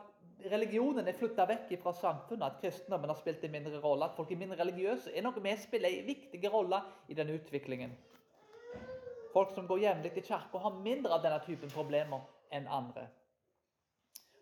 religionen 0.51 1.09
er 1.09 1.17
flytta 1.17 1.47
vekk 1.49 1.71
fra 1.83 1.93
samfunnet, 1.97 2.45
at 2.47 2.61
kristendommen 2.61 3.11
har 3.11 3.19
spilt 3.19 3.45
en 3.45 3.53
mindre 3.53 3.81
rolle, 3.81 4.09
at 4.09 4.17
folk 4.17 4.31
er 4.33 4.41
mindre 4.41 4.59
religiøse, 4.61 5.13
er 5.13 5.25
noe 5.25 5.41
med 5.43 5.57
å 5.57 5.63
spille 5.63 5.91
en 5.91 6.07
viktig 6.09 6.41
rolle 6.53 6.81
i 7.09 7.17
denne 7.17 7.37
utviklingen. 7.39 7.95
Folk 9.35 9.55
som 9.55 9.67
går 9.67 9.83
jevnlig 9.83 10.13
til 10.15 10.27
kirka, 10.29 10.61
har 10.63 10.81
mindre 10.83 11.15
av 11.17 11.23
denne 11.25 11.41
typen 11.47 11.73
problemer 11.73 12.27
enn 12.55 12.69
andre. 12.71 13.09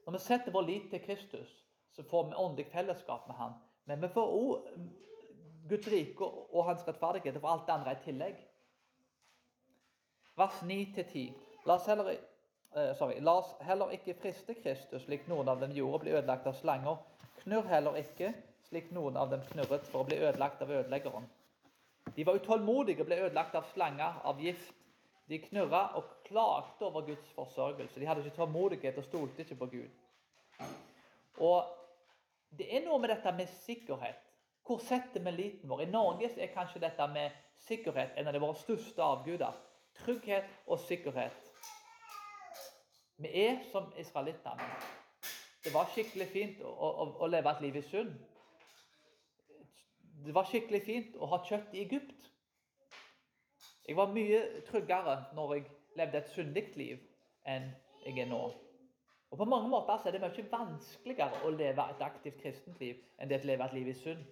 Når 0.06 0.16
vi 0.16 0.22
setter 0.24 0.52
vår 0.52 0.66
lit 0.66 0.90
til 0.90 1.04
Kristus, 1.04 1.52
så 1.92 2.02
får 2.08 2.28
vi 2.28 2.40
åndelig 2.40 2.66
fellesskap 2.72 3.28
med 3.28 3.36
Han. 3.36 3.54
Men 3.84 4.02
vi 4.02 4.08
får 4.08 4.34
òg 4.36 4.68
Guds 5.68 5.88
rike 5.88 6.26
og 6.26 6.66
hans 6.66 6.84
rettferdighet 6.88 7.38
for 7.40 7.52
alt 7.52 7.66
det 7.66 7.74
andre 7.74 7.94
i 7.94 8.02
tillegg. 8.04 8.42
Vers 10.36 10.62
9-10. 10.66 11.32
La 11.66 11.76
oss 11.76 11.86
heller 11.86 12.16
Uh, 12.76 12.94
sorry, 12.96 13.20
La 13.20 13.34
oss 13.38 13.54
heller 13.60 13.90
ikke 13.92 14.14
friste 14.16 14.54
Kristus, 14.56 15.02
slik 15.04 15.26
noen 15.28 15.48
av 15.52 15.60
dem 15.60 15.74
gjorde, 15.76 16.06
bli 16.06 16.14
ødelagt 16.16 16.46
av 16.48 16.56
slanger. 16.56 17.02
Knurr 17.42 17.68
heller 17.68 17.98
ikke, 18.00 18.30
slik 18.68 18.88
noen 18.96 19.18
av 19.20 19.28
dem 19.28 19.42
knurret, 19.50 19.84
for 19.92 20.00
å 20.00 20.08
bli 20.08 20.16
ødelagt 20.16 20.62
av 20.64 20.72
ødeleggeren. 20.72 21.26
De 22.16 22.24
var 22.24 22.38
utålmodige 22.40 23.04
og 23.04 23.10
ble 23.10 23.18
ødelagt 23.26 23.58
av 23.58 23.68
slanger, 23.74 24.16
av 24.24 24.40
gift. 24.40 24.72
De 25.28 25.38
knurra 25.44 25.82
og 26.00 26.08
klagde 26.24 26.86
over 26.88 27.04
Guds 27.06 27.28
forsørgelse. 27.36 28.00
De 28.00 28.08
hadde 28.08 28.24
ikke 28.24 28.36
tålmodighet 28.40 28.98
og 28.98 29.04
stolte 29.06 29.44
ikke 29.44 29.60
på 29.60 29.70
Gud. 29.76 30.66
Og 31.40 31.78
Det 32.52 32.66
er 32.68 32.82
noe 32.84 32.98
med 33.00 33.08
dette 33.08 33.30
med 33.32 33.48
sikkerhet. 33.62 34.18
Hvor 34.66 34.78
setter 34.84 35.22
vi 35.24 35.30
liten 35.32 35.70
vår? 35.70 35.86
I 35.86 35.90
Norge 35.90 36.28
er 36.36 36.50
kanskje 36.52 36.82
dette 36.82 37.06
med 37.08 37.32
sikkerhet 37.64 38.12
en 38.16 38.28
av 38.28 38.36
de 38.36 38.42
våre 38.42 38.58
største 38.60 39.00
avguder. 39.02 39.56
Trygghet 40.02 40.50
og 40.66 40.82
sikkerhet. 40.84 41.41
Vi 43.16 43.30
er 43.44 43.58
som 43.72 43.92
israelittene. 43.98 44.68
Det 45.64 45.74
var 45.74 45.90
skikkelig 45.92 46.28
fint 46.32 46.62
å, 46.64 46.72
å, 46.72 47.06
å 47.22 47.28
leve 47.30 47.50
et 47.50 47.60
liv 47.62 47.76
i 47.78 47.84
synd. 47.86 48.14
Det 50.24 50.34
var 50.34 50.46
skikkelig 50.46 50.82
fint 50.86 51.16
å 51.18 51.28
ha 51.30 51.38
kjøtt 51.46 51.74
i 51.74 51.84
Egypt. 51.84 52.28
Jeg 53.86 53.96
var 53.98 54.12
mye 54.14 54.42
tryggere 54.66 55.16
når 55.36 55.54
jeg 55.54 55.64
levde 55.98 56.18
et 56.18 56.34
syndig 56.34 56.66
liv, 56.78 57.00
enn 57.46 57.70
jeg 58.06 58.22
er 58.22 58.30
nå. 58.30 58.42
Og 59.32 59.38
På 59.38 59.44
mange 59.48 59.68
måter 59.68 60.06
er 60.06 60.14
det 60.14 60.20
mye 60.20 60.44
vanskeligere 60.50 61.42
å 61.46 61.50
leve 61.54 61.86
et 61.90 62.02
aktivt 62.04 62.40
kristent 62.42 62.80
liv 62.80 62.98
enn 63.18 63.30
det 63.30 63.40
å 63.40 63.48
leve 63.48 63.64
et 63.64 63.76
liv 63.78 63.88
i 63.88 63.94
synd. 63.96 64.22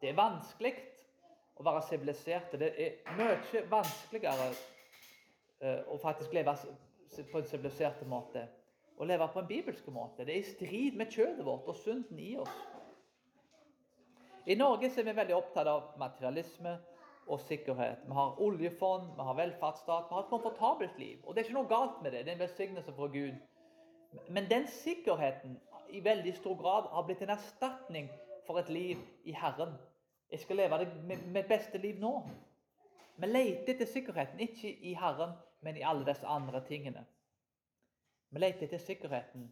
Det 0.00 0.10
er 0.10 0.18
vanskelig 0.18 0.74
å 1.56 1.64
være 1.64 1.84
sivilisert. 1.88 2.56
Det 2.58 2.72
er 2.74 3.14
mye 3.18 3.62
vanskeligere 3.70 4.48
uh, 4.50 5.80
å 5.94 6.00
faktisk 6.02 6.34
leve 6.34 6.56
på 7.30 7.38
en 7.38 7.48
sivilisert 7.48 8.02
måte. 8.08 8.46
Å 8.98 9.06
leve 9.06 9.26
på 9.32 9.42
en 9.42 9.50
bibelsk 9.50 9.86
måte. 9.90 10.24
Det 10.24 10.34
er 10.34 10.42
i 10.42 10.48
strid 10.54 10.96
med 10.98 11.10
kjødet 11.10 11.44
vårt 11.46 11.68
og 11.70 11.76
synden 11.82 12.18
i 12.18 12.36
oss. 12.38 12.56
I 14.46 14.54
Norge 14.60 14.90
er 14.90 15.06
vi 15.06 15.16
veldig 15.16 15.36
opptatt 15.36 15.68
av 15.70 15.94
materialisme 15.98 16.76
og 17.26 17.40
sikkerhet. 17.40 18.04
Vi 18.06 18.12
har 18.12 18.40
oljefond, 18.44 19.14
vi 19.16 19.26
har 19.28 19.38
velferdsstat, 19.38 20.10
vi 20.10 20.14
har 20.14 20.26
et 20.26 20.32
komfortabelt 20.32 20.98
liv. 20.98 21.18
Og 21.24 21.34
det 21.34 21.40
er 21.40 21.48
ikke 21.48 21.58
noe 21.58 21.70
galt 21.70 22.02
med 22.02 22.12
det. 22.12 22.24
Det 22.24 22.34
er 22.34 22.36
en 22.36 22.44
velsignelse 22.44 22.92
fra 22.92 23.08
Gud. 23.14 23.38
Men 24.28 24.50
den 24.50 24.68
sikkerheten 24.68 25.56
i 25.90 26.04
veldig 26.04 26.36
stor 26.36 26.56
grad 26.60 26.90
har 26.92 27.06
blitt 27.06 27.22
en 27.24 27.32
erstatning 27.34 28.10
for 28.46 28.60
et 28.60 28.68
liv 28.68 29.00
i 29.24 29.32
Herren. 29.32 29.74
Jeg 30.30 30.40
skal 30.40 30.56
leve 30.56 30.78
det 30.78 31.18
mitt 31.32 31.48
beste 31.48 31.78
liv 31.78 31.98
nå. 32.00 32.12
Vi 33.16 33.26
leter 33.26 33.74
etter 33.74 33.86
sikkerheten, 33.86 34.40
ikke 34.40 34.70
i 34.82 34.94
Herren, 34.98 35.36
men 35.64 35.76
i 35.76 35.82
alle 35.82 36.04
disse 36.06 36.26
andre 36.26 36.60
tingene. 36.68 37.06
Vi 38.30 38.40
leter 38.40 38.66
etter 38.66 38.78
sikkerheten 38.78 39.48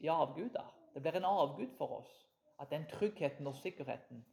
i 0.00 0.08
avguder. 0.08 0.66
Det 0.94 1.02
blir 1.02 1.16
en 1.18 1.28
avgud 1.28 1.76
for 1.76 2.00
oss. 2.00 2.12
At 2.60 2.70
den 2.70 2.86
tryggheten 2.88 3.46
og 3.46 3.54
sikkerheten 3.54 4.24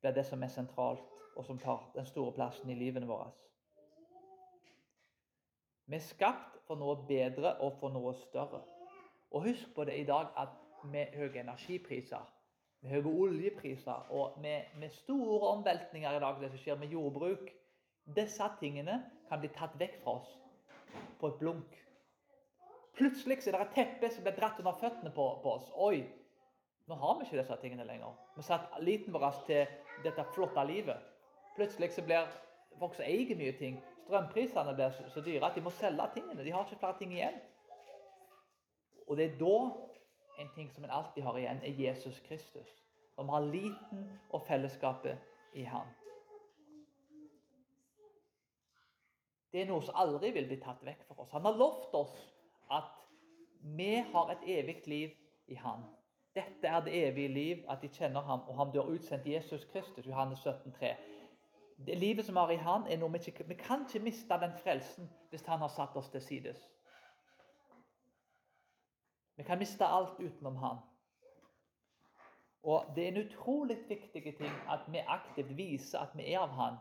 blir 0.00 0.14
det 0.14 0.26
som 0.26 0.42
er 0.42 0.52
sentralt, 0.54 1.04
og 1.36 1.44
som 1.44 1.58
tar 1.58 1.90
den 1.94 2.06
store 2.06 2.32
plassen 2.32 2.70
i 2.70 2.74
livene 2.74 3.06
våre. 3.06 3.30
Vi 5.86 5.96
er 5.96 6.04
skapt 6.04 6.58
for 6.66 6.76
noe 6.76 6.96
bedre 7.08 7.54
og 7.64 7.78
for 7.80 7.94
noe 7.94 8.14
større. 8.26 8.62
Og 9.30 9.46
husk 9.46 9.74
på 9.74 9.84
det 9.84 9.98
i 9.98 10.06
dag 10.06 10.26
at 10.36 10.54
med 10.84 11.14
høye 11.16 11.40
energipriser, 11.40 12.26
med 12.80 12.90
høye 12.90 13.14
oljepriser 13.22 14.10
og 14.10 14.38
med, 14.40 14.74
med 14.78 14.90
store 14.90 15.48
omveltninger 15.56 16.16
i 16.16 16.20
dag, 16.20 16.40
det 16.40 16.50
som 16.50 16.62
skjer 16.62 16.78
med 16.78 16.92
jordbruk 16.94 17.48
Disse 18.16 18.48
tingene 18.60 19.02
kan 19.28 19.40
bli 19.40 19.50
tatt 19.52 19.76
vekk 19.80 19.98
fra 20.02 20.18
oss 20.20 20.30
på 21.20 21.28
et 21.28 21.38
blunk. 21.40 21.74
Plutselig 22.98 23.38
er 23.46 23.54
det 23.54 23.60
et 23.66 23.74
teppe 23.76 24.10
som 24.10 24.24
blir 24.24 24.36
dratt 24.38 24.58
under 24.58 24.78
føttene 24.80 25.12
på, 25.14 25.26
på 25.42 25.52
oss. 25.52 25.68
Oi, 25.76 26.00
nå 26.88 26.96
har 26.98 27.18
vi 27.18 27.26
ikke 27.26 27.38
disse 27.42 27.58
tingene 27.62 27.86
lenger. 27.86 28.16
Vi 28.36 28.46
satt 28.46 28.78
liten 28.82 29.14
vår 29.14 29.42
til 29.46 29.68
dette 30.06 30.24
flotte 30.34 30.64
livet. 30.66 31.04
Plutselig 31.58 31.92
så 31.94 32.04
blir 32.06 32.30
folk 32.78 32.96
som 32.96 33.04
eier 33.04 33.36
mye 33.36 33.54
ting, 33.58 33.78
strømprisene 34.06 34.74
blir 34.74 34.94
så, 34.94 35.04
så 35.12 35.22
dyre 35.22 35.50
at 35.50 35.58
de 35.58 35.64
må 35.66 35.72
selge 35.74 36.08
tingene. 36.14 36.44
De 36.44 36.54
har 36.54 36.64
ikke 36.64 36.80
flere 36.80 36.98
ting 36.98 37.12
igjen. 37.12 37.38
Og 39.08 39.16
det 39.16 39.28
er 39.28 39.38
da 39.40 39.54
en 40.38 40.50
ting 40.54 40.70
som 40.72 40.84
en 40.84 40.94
alltid 40.94 41.22
har 41.26 41.38
igjen, 41.38 41.62
er 41.62 41.80
Jesus 41.82 42.20
Kristus. 42.28 42.74
Når 43.16 43.24
vi 43.24 43.30
har 43.34 43.48
liten 43.52 44.04
og 44.30 44.44
fellesskapet 44.46 45.18
i 45.54 45.64
Han. 45.66 45.86
Det 49.52 49.62
er 49.62 49.68
noe 49.70 49.82
som 49.84 49.96
aldri 49.96 50.30
vil 50.36 50.48
bli 50.48 50.58
tatt 50.60 50.82
vekk 50.84 51.06
fra 51.08 51.22
oss. 51.22 51.32
Han 51.32 51.46
har 51.48 51.56
lovt 51.56 51.94
oss 51.96 52.16
at 52.74 53.04
vi 53.78 53.94
har 54.12 54.32
et 54.32 54.44
evig 54.58 54.82
liv 54.86 55.14
i 55.48 55.56
Han. 55.58 55.86
Dette 56.34 56.68
er 56.68 56.80
det 56.84 57.08
evige 57.08 57.28
liv, 57.28 57.64
at 57.68 57.82
de 57.82 57.88
kjenner 57.88 58.20
ham, 58.20 58.40
og 58.48 58.56
han 58.56 58.72
dør 58.72 58.92
utsendt 58.94 59.26
Jesus 59.26 59.64
Kristus. 59.72 60.06
Johannes 60.06 60.38
17, 60.38 60.72
3. 60.72 60.96
Det 61.86 61.98
livet 61.98 62.26
som 62.26 62.36
er 62.36 62.50
i 62.50 62.56
Han, 62.56 62.86
er 62.86 62.98
noe 62.98 63.12
vi 63.12 63.18
ikke 63.26 63.48
Vi 63.48 63.54
kan 63.54 63.86
ikke 63.86 64.04
miste 64.04 64.38
den 64.40 64.52
frelsen 64.62 65.10
hvis 65.30 65.46
Han 65.46 65.58
har 65.58 65.68
satt 65.68 65.96
oss 65.96 66.10
til 66.10 66.22
sides. 66.22 66.60
Vi 69.36 69.42
kan 69.42 69.58
miste 69.58 69.86
alt 69.86 70.20
utenom 70.20 70.56
Han. 70.56 70.78
Og 72.62 72.92
Det 72.94 73.04
er 73.04 73.08
en 73.08 73.26
utrolig 73.26 73.78
viktig 73.88 74.22
ting 74.22 74.54
at 74.70 74.80
vi 74.86 74.98
aktivt 74.98 75.56
viser 75.56 75.98
at 75.98 76.16
vi 76.16 76.32
er 76.32 76.40
av 76.40 76.48
Han. 76.48 76.78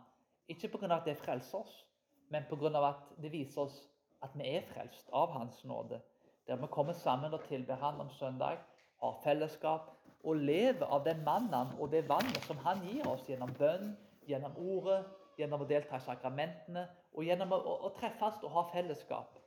Ikke 0.47 0.67
pga. 0.67 0.95
at 0.95 1.05
det 1.05 1.17
frelser 1.17 1.57
oss, 1.57 1.85
men 2.29 2.45
pga. 2.49 2.87
at 2.87 3.21
det 3.21 3.31
viser 3.31 3.61
oss 3.61 3.83
at 4.21 4.33
vi 4.35 4.47
er 4.55 4.65
frelst 4.73 5.09
av 5.13 5.31
Hans 5.31 5.63
nåde. 5.63 6.01
Der 6.47 6.55
vi 6.55 6.67
kommer 6.71 6.93
sammen 6.93 7.33
og 7.33 7.43
tilber 7.47 7.75
Han 7.75 8.01
om 8.01 8.09
søndag, 8.09 8.57
har 9.01 9.19
fellesskap 9.23 9.91
og 10.23 10.35
lever 10.35 10.85
av 10.85 11.03
den 11.05 11.23
mannen 11.23 11.75
og 11.79 11.91
det 11.91 12.09
vannet 12.09 12.43
som 12.47 12.57
Han 12.57 12.81
gir 12.87 13.07
oss 13.07 13.25
gjennom 13.29 13.53
bønn, 13.59 13.97
gjennom 14.27 14.57
ordet, 14.57 15.05
gjennom 15.37 15.61
å 15.61 15.67
delta 15.69 15.97
i 15.97 16.05
sakramentene 16.05 16.87
og 17.13 17.25
gjennom 17.25 17.53
å, 17.53 17.59
å, 17.87 17.91
treffes 17.97 18.41
og 18.43 18.53
ha 18.55 18.63
fellesskap. 18.71 19.37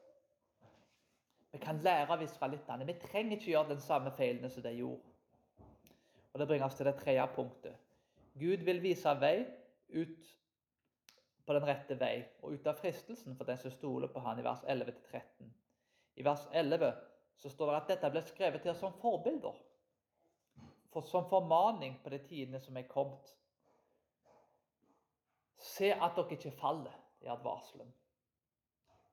Vi 1.50 1.58
kan 1.58 1.80
lære 1.82 2.14
av 2.14 2.22
israelittene. 2.22 2.86
Vi 2.86 2.94
trenger 3.02 3.36
ikke 3.36 3.50
gjøre 3.50 3.72
den 3.72 3.82
samme 3.82 4.12
feilene 4.14 4.50
som 4.50 4.62
de 4.62 4.76
gjorde. 4.78 5.02
Og 6.32 6.38
Det 6.38 6.46
bringer 6.46 6.66
oss 6.66 6.76
til 6.78 6.86
det 6.86 6.94
tredje 7.00 7.26
punktet. 7.34 7.74
Gud 8.38 8.62
vil 8.64 8.82
vise 8.82 9.14
vei 9.18 9.42
ut 9.90 10.30
på 11.46 11.56
den 11.56 11.66
rette 11.66 11.96
vei 11.98 12.14
og 12.42 12.54
ut 12.54 12.66
av 12.70 12.78
fristelsen 12.78 13.36
for 13.38 13.48
den 13.48 13.58
som 13.58 13.72
stoler 13.74 14.10
på 14.12 14.22
han 14.24 14.38
i 14.38 14.44
vers 14.46 14.62
11-13. 14.66 15.50
I 16.20 16.26
vers 16.26 16.46
11 16.52 16.92
så 17.40 17.50
står 17.50 17.72
det 17.72 17.80
at 17.80 17.92
dette 17.94 18.10
ble 18.12 18.22
skrevet 18.24 18.62
til 18.62 18.72
oss 18.74 18.82
som 18.82 18.96
forbilder. 19.00 19.56
For, 20.90 21.06
som 21.06 21.28
formaning 21.30 21.96
på 22.02 22.10
de 22.10 22.18
tidene 22.26 22.60
som 22.60 22.76
er 22.76 22.88
kommet. 22.90 23.30
Se 25.60 25.92
at 25.94 26.16
dere 26.16 26.36
ikke 26.36 26.56
faller, 26.58 26.96
i 27.20 27.28
advarselen. 27.28 27.88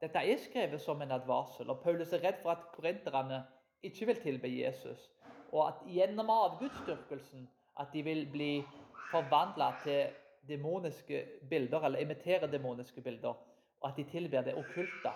Dette 0.01 0.21
er 0.23 0.39
skrevet 0.39 0.81
som 0.81 1.01
en 1.01 1.11
advarsel, 1.11 1.69
og 1.69 1.81
Paulus 1.83 2.13
er 2.13 2.21
redd 2.23 2.37
for 2.43 2.53
at 2.53 2.69
korinterne 2.75 3.41
ikke 3.83 4.07
vil 4.09 4.21
tilbe 4.21 4.51
Jesus, 4.51 5.09
og 5.51 5.67
at 5.67 5.81
gjennom 5.91 6.29
avgudsdyrkelsen 6.31 7.47
at 7.81 7.91
de 7.93 8.03
vil 8.05 8.23
bli 8.31 8.51
forvandla 9.11 9.71
til 9.83 10.13
demoniske 10.47 11.23
bilder, 11.49 11.85
eller 11.85 11.99
imitere 11.99 12.51
demoniske 12.51 13.01
bilder, 13.01 13.37
og 13.81 13.89
at 13.89 13.97
de 13.97 14.03
tilber 14.11 14.41
det 14.41 14.55
okkulte. 14.57 15.13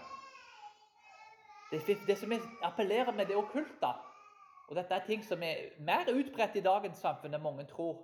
Det, 1.71 1.97
det 2.07 2.17
som 2.17 2.33
appellerer 2.63 3.11
med 3.11 3.25
det 3.25 3.35
okkulte, 3.35 3.93
og 4.67 4.75
dette 4.75 4.95
er 4.95 5.05
ting 5.05 5.23
som 5.23 5.43
er 5.43 5.71
mer 5.79 6.07
utbredt 6.11 6.55
i 6.55 6.63
dagens 6.63 6.99
samfunn 7.03 7.33
enn 7.35 7.43
mange 7.43 7.65
tror. 7.67 7.97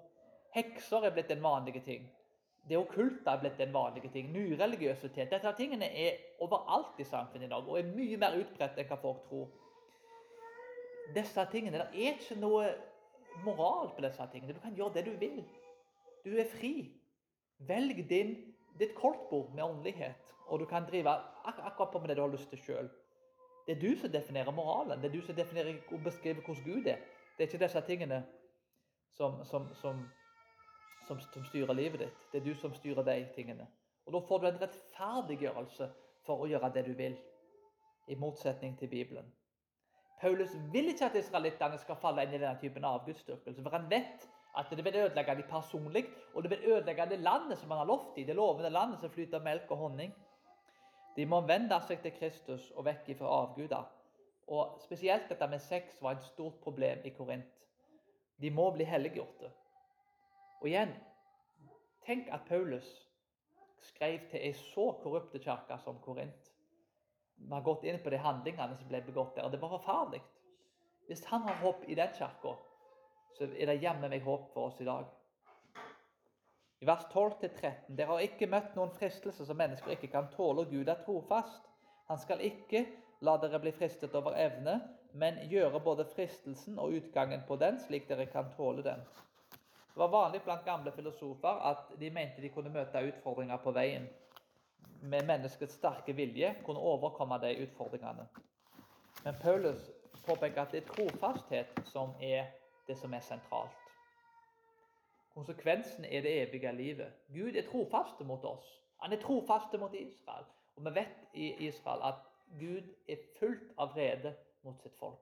Hekser 0.55 1.05
er 1.07 1.13
blitt 1.15 1.31
en 1.31 1.43
vanlig 1.43 1.83
ting 1.85 2.07
det 2.69 2.77
okkulte 2.77 3.31
er 3.31 3.39
blitt 3.39 3.61
en 3.63 3.73
vanlig 3.73 4.09
ting. 4.11 4.31
Nyreligiøsitet. 4.33 5.31
Dette 5.31 5.53
tingene 5.57 5.87
er 5.87 6.17
overalt 6.43 6.99
i 6.99 7.05
samfunnet 7.07 7.47
i 7.47 7.51
dag 7.53 7.69
og 7.69 7.79
er 7.79 7.93
mye 7.93 8.19
mer 8.19 8.35
utbredt 8.41 8.79
enn 8.79 8.89
hva 8.89 8.99
folk 8.99 9.23
tror. 9.29 9.47
Disse 11.15 11.45
tingene, 11.51 11.77
Det 11.77 11.87
er 12.05 12.17
ikke 12.17 12.39
noe 12.39 12.67
moral 13.45 13.93
på 13.95 14.03
disse 14.03 14.27
tingene. 14.31 14.53
Du 14.53 14.59
kan 14.59 14.75
gjøre 14.75 14.93
det 14.93 15.05
du 15.05 15.13
vil. 15.19 15.43
Du 16.25 16.35
er 16.35 16.49
fri. 16.51 16.91
Velg 17.59 18.09
din, 18.09 18.35
ditt 18.79 18.95
koldtbord 18.95 19.53
med 19.55 19.63
åndelighet, 19.63 20.33
og 20.47 20.59
du 20.59 20.65
kan 20.65 20.85
drive 20.87 21.09
ak 21.09 21.59
akkurat 21.59 21.91
på 21.91 21.99
med 21.99 22.09
det 22.09 22.17
du 22.17 22.21
har 22.21 22.31
lyst 22.31 22.49
til 22.49 22.59
sjøl. 22.59 22.89
Det 23.67 23.75
er 23.75 23.81
du 23.81 23.97
som 23.99 24.11
definerer 24.11 24.51
moralen. 24.51 25.01
Det 25.01 25.09
er 25.09 25.15
du 25.17 25.21
som 25.25 25.35
definerer 25.35 25.75
og 25.91 26.03
beskriver 26.03 26.41
hvordan 26.41 26.63
Gud 26.63 26.85
er. 26.87 27.01
Det 27.37 27.43
er 27.43 27.49
ikke 27.49 27.65
disse 27.65 27.81
tingene 27.81 28.21
som, 29.17 29.43
som 29.45 29.67
som, 31.07 31.19
som, 31.19 31.45
styrer 31.45 31.73
livet 31.73 31.99
ditt. 31.99 32.23
Det 32.31 32.41
er 32.41 32.45
du 32.45 32.53
som 32.55 32.73
styrer 32.75 33.03
de 33.03 33.17
tingene. 33.35 33.67
Og 34.05 34.13
Da 34.13 34.19
får 34.27 34.39
du 34.39 34.47
en 34.47 34.61
rettferdiggjørelse 34.61 35.89
for 36.27 36.43
å 36.43 36.47
gjøre 36.47 36.71
det 36.75 36.85
du 36.87 36.93
vil, 36.99 37.17
i 38.07 38.15
motsetning 38.15 38.77
til 38.79 38.87
Bibelen. 38.87 39.27
Paulus 40.21 40.55
vil 40.73 40.89
ikke 40.89 41.09
at 41.09 41.15
israelittene 41.19 41.77
skal 41.77 41.99
falle 42.01 42.23
inn 42.23 42.33
i 42.33 42.39
denne 42.39 42.57
typen 42.61 42.85
avgudsdyrkelse, 42.87 43.63
for 43.63 43.75
han 43.75 43.89
vet 43.91 44.27
at 44.57 44.69
det 44.69 44.85
vil 44.85 44.95
ødelegge 44.95 45.35
dem 45.35 45.49
personlig, 45.49 46.05
og 46.33 46.43
det 46.43 46.49
vil 46.51 46.71
ødelegge 46.71 47.09
det 47.09 47.19
landet 47.19 47.57
som 47.57 47.71
han 47.71 47.77
har 47.77 47.85
lovt 47.85 48.15
dem, 48.15 48.25
det 48.25 48.35
lovende 48.35 48.69
landet 48.69 48.99
som 48.99 49.09
flyter 49.09 49.43
melk 49.43 49.71
og 49.71 49.77
honning. 49.77 50.15
De 51.15 51.25
må 51.25 51.41
vende 51.41 51.77
seg 51.87 52.01
til 52.01 52.13
Kristus 52.13 52.71
og 52.75 52.85
vekk 52.85 53.11
fra 53.19 53.29
avguder. 53.41 53.85
Og 54.47 54.77
Spesielt 54.81 55.29
dette 55.29 55.47
med 55.47 55.59
sex 55.59 56.01
var 56.01 56.15
et 56.15 56.23
stort 56.23 56.59
problem 56.63 57.01
i 57.05 57.09
Korint. 57.09 57.53
De 58.41 58.51
må 58.51 58.69
bli 58.71 58.85
helliggjorte. 58.85 59.49
Og 60.61 60.67
igjen, 60.69 60.93
tenk 62.05 62.29
at 62.33 62.45
Paulus 62.49 62.87
skrev 63.81 64.19
til 64.29 64.41
ei 64.41 64.53
så 64.53 64.91
korrupte 65.01 65.41
kirke 65.41 65.77
som 65.83 65.99
Korint. 66.01 66.53
Vi 67.37 67.53
har 67.53 67.65
gått 67.65 67.83
inn 67.85 67.99
på 68.01 68.09
de 68.09 68.21
handlingene 68.21 68.77
som 68.77 68.89
ble 68.89 69.01
begått 69.05 69.35
der. 69.35 69.45
og 69.45 69.51
Det 69.51 69.61
var 69.61 69.73
forferdelig. 69.77 70.21
Hvis 71.07 71.25
han 71.25 71.41
har 71.41 71.61
håp 71.61 71.83
i 71.87 71.95
den 71.95 72.13
kirka, 72.17 72.55
så 73.37 73.47
er 73.47 73.69
det 73.69 73.81
jammen 73.83 74.11
meg 74.11 74.25
håp 74.25 74.49
for 74.53 74.71
oss 74.71 74.81
i 74.81 74.87
dag. 74.87 75.07
I 76.81 76.85
vers 76.85 77.05
12-13.: 77.13 77.95
Dere 77.97 78.11
har 78.11 78.25
ikke 78.25 78.49
møtt 78.49 78.75
noen 78.77 78.93
fristelse 78.97 79.45
som 79.45 79.57
mennesker 79.57 79.95
ikke 79.95 80.11
kan 80.13 80.29
tåle, 80.35 80.65
og 80.65 80.73
Gud 80.73 80.89
er 80.89 81.01
trofast. 81.05 81.63
Han 82.09 82.19
skal 82.21 82.43
ikke 82.45 82.85
la 83.25 83.37
dere 83.41 83.59
bli 83.61 83.73
fristet 83.73 84.13
over 84.15 84.37
evne, 84.37 84.77
men 85.17 85.39
gjøre 85.49 85.81
både 85.83 86.05
fristelsen 86.05 86.77
og 86.79 86.93
utgangen 86.99 87.41
på 87.47 87.57
den, 87.57 87.79
slik 87.81 88.05
dere 88.09 88.27
kan 88.29 88.51
tåle 88.53 88.85
den. 88.85 89.01
Det 89.49 90.03
var 90.03 90.13
vanlig 90.13 90.43
blant 90.45 90.65
gamle 90.65 90.91
filosofer 90.93 91.63
at 91.71 91.93
de 91.97 92.11
mente 92.13 92.41
de 92.41 92.51
kunne 92.53 92.69
møte 92.69 93.01
utfordringer 93.01 93.57
på 93.63 93.73
veien 93.73 94.05
med 95.01 95.25
menneskets 95.25 95.77
sterke 95.79 96.13
vilje 96.13 96.51
kunne 96.65 96.79
overkomme 96.79 97.39
de 97.41 97.55
utfordringene. 97.63 98.27
Men 99.23 99.35
Paulus 99.41 99.89
påpeker 100.25 100.61
at 100.61 100.71
det 100.71 100.83
er 100.83 100.91
trofasthet 100.91 101.81
som 101.89 102.13
er 102.21 102.51
det 102.87 102.97
som 102.97 103.13
er 103.13 103.19
sentralt. 103.19 103.83
Konsekvensen 105.33 106.05
er 106.05 106.21
det 106.21 106.33
evige 106.41 106.71
livet. 106.71 107.13
Gud 107.33 107.55
er 107.55 107.67
trofaste 107.69 108.23
mot 108.23 108.45
oss. 108.45 108.67
Han 109.01 109.13
er 109.13 109.21
trofaste 109.21 109.77
mot 109.77 109.93
Israel. 109.93 110.45
Og 110.75 110.85
vi 110.85 110.95
vet 110.95 111.27
i 111.33 111.67
Israel 111.67 112.01
at 112.03 112.23
Gud 112.59 112.87
er 113.09 113.21
fullt 113.39 113.73
av 113.77 113.93
vrede 113.93 114.33
mot 114.63 114.81
sitt 114.81 114.95
folk. 114.97 115.21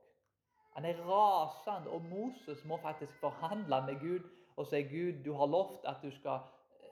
Han 0.75 0.85
er 0.85 0.99
rasende, 1.07 1.89
og 1.89 2.01
Moses 2.01 2.65
må 2.65 2.77
faktisk 2.77 3.13
forhandle 3.19 3.81
med 3.85 3.99
Gud 3.99 4.29
og 4.55 4.67
si 4.67 4.81
Gud, 4.83 5.23
du 5.23 5.33
har 5.33 5.45
lovt 5.47 5.85
at 5.85 6.03
du 6.03 6.11
skal 6.11 6.39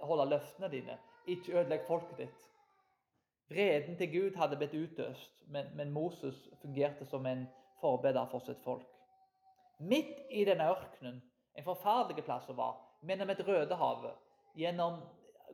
holde 0.02 0.30
løftene 0.30 0.72
dine. 0.72 0.98
Ikke 1.28 1.60
ødelegg 1.60 1.88
folket 1.88 2.18
ditt. 2.18 2.48
Vreden 3.50 3.98
til 3.98 4.12
Gud 4.12 4.36
hadde 4.36 4.58
blitt 4.58 4.74
utøst, 4.74 5.32
men, 5.48 5.66
men 5.76 5.92
Moses 5.92 6.50
fungerte 6.62 7.06
som 7.06 7.26
en 7.26 7.48
forbeder 7.80 8.26
for 8.32 8.40
sitt 8.40 8.60
folk. 8.64 8.88
Midt 9.80 10.20
i 10.30 10.46
denne 10.46 10.70
ørkenen, 10.70 11.22
en 11.56 11.66
forferdelig 11.66 12.24
plass 12.26 12.50
å 12.50 12.56
være, 12.58 12.78
gjennom 13.08 13.34
et 13.34 13.44
Rødehavet, 13.48 14.22
gjennom 14.58 15.02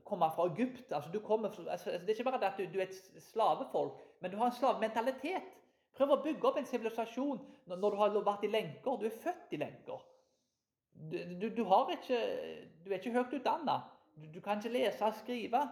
komme 0.06 0.30
fra 0.36 0.48
Egypt 0.50 0.92
altså 0.92 1.12
du 1.12 1.20
kommer, 1.20 1.50
altså, 1.70 1.92
Det 1.92 2.10
er 2.10 2.10
ikke 2.10 2.32
bare 2.32 2.46
at 2.46 2.58
du, 2.58 2.66
du, 2.74 2.80
er 2.80 2.88
et 2.88 3.24
slavefolk, 3.32 4.00
men 4.22 4.32
du 4.32 4.38
har 4.38 4.46
en 4.50 4.58
slavementalitet. 4.58 5.56
Prøv 5.98 6.14
å 6.14 6.22
bygge 6.24 6.48
opp 6.48 6.58
en 6.60 6.68
sivilisasjon 6.70 7.40
når, 7.68 7.92
du 7.92 7.98
har 8.00 8.18
vært 8.26 8.46
i 8.48 8.52
lenker. 8.52 8.98
Du 9.00 9.06
er 9.06 9.22
født 9.24 9.56
i 9.56 9.60
lenker. 9.60 10.04
Du, 10.94 11.18
du, 11.42 11.48
du 11.56 11.64
ikke, 11.64 12.20
er 12.86 13.00
ikke 13.00 13.16
høyt 13.16 13.34
utdanna. 13.40 13.80
Du, 14.34 14.40
kan 14.44 14.60
ikke 14.60 14.74
lese 14.74 15.06
og 15.06 15.18
skrive. 15.20 15.64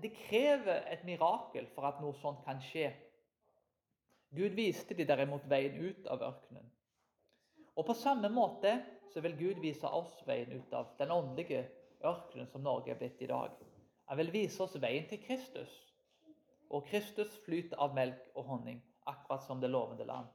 Det 0.00 0.12
krever 0.16 0.84
et 0.92 1.04
mirakel 1.04 1.68
for 1.74 1.88
at 1.88 2.00
noe 2.02 2.16
sånt 2.20 2.44
kan 2.46 2.60
skje. 2.64 2.90
Gud 4.36 4.54
viste 4.58 4.94
de 4.94 5.06
derimot 5.08 5.48
veien 5.50 5.80
ut 5.80 6.06
av 6.12 6.22
ørkenen. 6.28 6.68
Og 7.80 7.86
På 7.86 7.94
samme 7.94 8.28
måte 8.28 8.74
så 9.08 9.20
vil 9.24 9.38
Gud 9.38 9.60
vise 9.64 9.88
oss 9.88 10.18
veien 10.28 10.52
ut 10.52 10.72
av 10.76 10.90
den 10.98 11.10
åndelige 11.10 11.62
ørkenen 12.04 12.48
som 12.52 12.60
Norge 12.60 12.92
er 12.92 12.98
blitt 13.00 13.22
i 13.24 13.28
dag. 13.30 13.54
Han 14.10 14.20
vil 14.20 14.32
vise 14.34 14.60
oss 14.62 14.76
veien 14.82 15.08
til 15.08 15.22
Kristus. 15.24 15.72
Og 16.70 16.84
Kristus 16.90 17.32
flyter 17.46 17.80
av 17.80 17.96
melk 17.96 18.28
og 18.34 18.44
honning, 18.52 18.84
akkurat 19.08 19.46
som 19.46 19.64
det 19.64 19.72
lovende 19.72 20.04
land. 20.04 20.28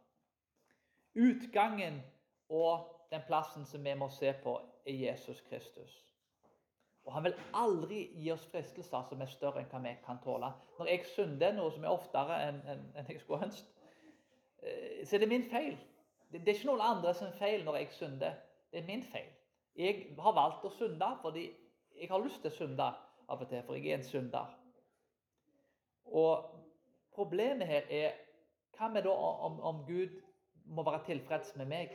Utgangen 1.13 2.01
og 2.49 2.89
den 3.13 3.21
plassen 3.27 3.69
som 3.69 3.85
vi 3.85 3.93
må 3.93 4.09
se 4.09 4.33
på, 4.43 4.57
er 4.85 4.97
Jesus 5.05 5.45
Kristus. 5.45 6.01
Og 7.05 7.13
Han 7.13 7.23
vil 7.29 7.41
aldri 7.53 8.07
gi 8.17 8.31
oss 8.33 8.45
fristelser 8.49 9.05
som 9.05 9.21
er 9.21 9.29
større 9.29 9.61
enn 9.61 9.69
hva 9.69 9.85
vi 9.85 9.97
kan 10.05 10.17
tåle. 10.23 10.49
Når 10.79 10.89
jeg 10.89 11.05
synder, 11.13 11.53
noe 11.53 11.71
som 11.71 11.85
er 11.85 11.93
oftere 11.93 12.45
enn, 12.47 12.63
jeg 13.05 13.21
skulle 13.21 13.45
ønske, 13.45 13.91
eh, 14.63 15.03
så 15.05 15.15
er 15.15 15.21
det 15.21 15.29
min 15.29 15.45
feil. 15.51 15.77
Det, 16.35 16.41
det 16.45 16.51
er 16.51 16.57
ikke 16.59 16.67
noen 16.67 16.81
andre 16.83 17.13
sin 17.15 17.31
feil 17.39 17.61
når 17.63 17.77
jeg 17.79 17.91
synder. 17.95 18.33
Det 18.71 18.81
er 18.81 18.87
min 18.87 19.03
feil. 19.07 19.29
Jeg 19.79 20.01
har 20.19 20.33
valgt 20.35 20.65
å 20.67 20.71
synde 20.75 21.07
fordi 21.21 21.45
jeg 21.95 22.09
har 22.11 22.23
lyst 22.23 22.41
til 22.43 22.51
å 22.51 22.55
synde 22.57 22.87
av 23.31 23.41
og 23.41 23.47
til, 23.47 23.61
for 23.63 23.77
jeg 23.77 23.87
er 23.87 24.01
en 24.01 24.03
synder. 24.03 24.49
Og 26.11 26.49
problemet 27.15 27.67
her 27.67 27.87
er 27.89 28.21
Hva 28.75 28.89
med 28.91 29.05
da 29.07 29.13
om, 29.15 29.61
om 29.63 29.77
Gud 29.87 30.17
må 30.67 30.83
være 30.83 31.05
tilfreds 31.07 31.53
med 31.55 31.69
meg? 31.71 31.93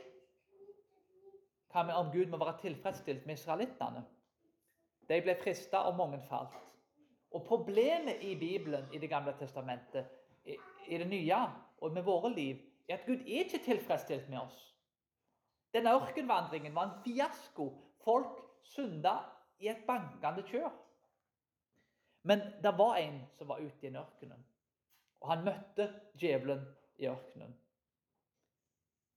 Hva 1.69 1.83
med 1.85 1.93
om 1.93 2.09
Gud 2.09 2.31
må 2.31 2.39
være 2.41 2.57
tilfredsstilt 2.63 3.27
med 3.29 3.37
israelittene? 3.37 4.01
De 5.05 5.19
ble 5.21 5.35
frista, 5.37 5.83
og 5.85 5.99
mange 5.99 6.17
falt. 6.25 6.57
Og 7.37 7.45
Problemet 7.45 8.25
i 8.25 8.33
Bibelen 8.39 8.89
i 8.93 8.97
Det 8.97 9.09
gamle 9.09 9.35
testamentet, 9.37 10.09
i 10.87 10.97
det 10.97 11.07
nye 11.07 11.43
og 11.77 11.93
med 11.93 12.01
våre 12.03 12.33
liv, 12.33 12.70
er 12.91 12.99
at 12.99 13.07
Gud 13.07 13.23
er 13.23 13.45
ikke 13.45 13.63
tilfredsstilt 13.65 14.29
med 14.29 14.41
oss. 14.43 14.59
Denne 15.73 15.93
ørkenvandringen 15.95 16.75
var 16.75 16.89
en 16.89 17.03
fiasko. 17.05 17.69
Folk 18.03 18.41
synda 18.63 19.17
i 19.59 19.69
et 19.71 19.83
bankende 19.87 20.43
kjør. 20.47 20.71
Men 22.23 22.43
det 22.63 22.73
var 22.77 22.99
en 23.01 23.21
som 23.37 23.49
var 23.49 23.61
ute 23.61 23.87
i 23.87 23.95
ørkenen, 23.97 24.43
og 25.21 25.29
han 25.31 25.45
møtte 25.45 25.87
djevelen 26.21 26.61
i 27.01 27.07
ørkenen. 27.09 27.55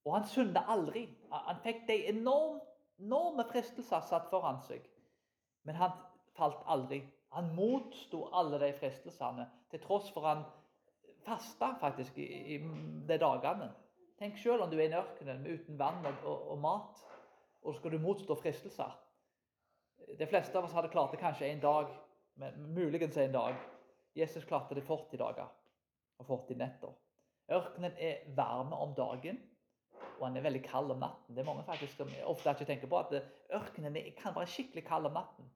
Og 0.05 0.15
han 0.17 0.27
synda 0.29 0.65
aldri. 0.69 1.05
Han 1.33 1.61
fikk 1.65 1.85
de 1.89 1.99
enorme, 2.09 2.61
enorme 3.01 3.45
fristelser 3.51 4.05
satt 4.09 4.31
foran 4.31 4.61
seg, 4.65 4.85
men 5.65 5.77
han 5.81 5.93
falt 6.37 6.63
aldri. 6.71 7.03
Han 7.35 7.51
motsto 7.57 8.29
alle 8.33 8.61
de 8.63 8.73
fristelsene, 8.79 9.49
til 9.71 9.83
tross 9.83 10.11
for 10.15 10.29
han 10.29 10.45
fasta 11.25 11.75
faktisk 11.81 12.19
i, 12.19 12.27
i 12.55 12.59
de 13.09 13.19
dagene. 13.21 13.71
Tenk 14.21 14.39
sjøl 14.39 14.63
om 14.63 14.71
du 14.71 14.79
er 14.79 14.93
i 14.93 14.99
ørkenen 14.99 15.47
uten 15.47 15.79
vann 15.79 16.05
og, 16.07 16.35
og, 16.53 16.59
mat, 16.63 17.01
og 17.63 17.73
så 17.73 17.81
skal 17.81 17.95
du 17.95 18.03
motstå 18.03 18.37
fristelser. 18.39 18.93
De 20.19 20.29
fleste 20.29 20.59
av 20.59 20.69
oss 20.69 20.75
hadde 20.77 20.93
klart 20.93 21.15
det 21.15 21.23
kanskje 21.23 21.49
en 21.49 21.63
dag, 21.63 21.91
men 22.41 22.69
muligens 22.77 23.17
en 23.19 23.35
dag. 23.35 23.57
Jesus 24.15 24.47
klarte 24.47 24.77
det 24.79 24.85
40 24.87 25.19
dager 25.19 25.51
og 26.23 26.29
40 26.29 26.61
netter. 26.61 26.93
Ørkenen 27.53 27.97
er 27.99 28.23
varm 28.37 28.73
om 28.73 28.95
dagen, 28.97 29.41
og 30.21 30.29
han 30.29 30.39
er 30.39 30.45
veldig 30.47 30.63
kald 30.65 30.93
om 30.95 31.03
natten. 31.03 31.35
Det 31.35 31.43
er 31.43 31.49
mange 31.49 31.65
faktisk 31.67 31.99
som 31.99 32.13
ofte 32.31 32.55
ikke 32.55 32.69
tenker 32.69 32.91
på 32.91 33.01
at 33.01 33.17
ørkenen 33.59 33.99
kan 34.21 34.37
være 34.37 34.53
skikkelig 34.53 34.85
kald 34.87 35.11
om 35.11 35.19
natten. 35.19 35.51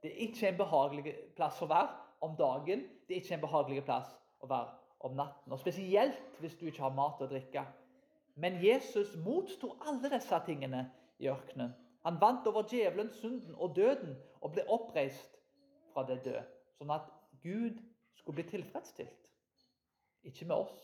Det 0.00 0.12
er 0.12 0.22
ikke 0.28 0.48
en 0.48 0.60
behagelig 0.60 1.16
plass 1.36 1.58
å 1.60 1.68
være 1.68 1.90
om 2.24 2.36
dagen. 2.38 2.86
Det 3.08 3.16
er 3.16 3.24
ikke 3.24 3.36
en 3.36 3.44
behagelig 3.44 3.84
plass 3.84 4.14
å 4.40 4.48
være 4.48 4.79
om 5.00 5.14
natten. 5.16 5.52
Og 5.52 5.58
Spesielt 5.58 6.40
hvis 6.40 6.54
du 6.54 6.66
ikke 6.66 6.82
har 6.82 6.94
mat 6.94 7.20
og 7.20 7.30
drikke. 7.30 7.64
Men 8.34 8.64
Jesus 8.64 9.16
motsto 9.16 9.74
alle 9.88 10.10
disse 10.14 10.40
tingene 10.46 10.90
i 11.18 11.28
ørkenen. 11.28 11.72
Han 12.04 12.20
vant 12.20 12.46
over 12.46 12.62
djevelen, 12.62 13.10
synden 13.12 13.54
og 13.54 13.76
døden 13.76 14.16
og 14.40 14.52
ble 14.52 14.64
oppreist 14.68 15.36
fra 15.92 16.06
det 16.08 16.22
døde. 16.24 16.44
Sånn 16.78 16.92
at 16.94 17.08
Gud 17.42 17.76
skulle 18.16 18.40
bli 18.40 18.48
tilfredsstilt. 18.50 19.28
Ikke 20.24 20.44
med 20.48 20.56
oss, 20.56 20.80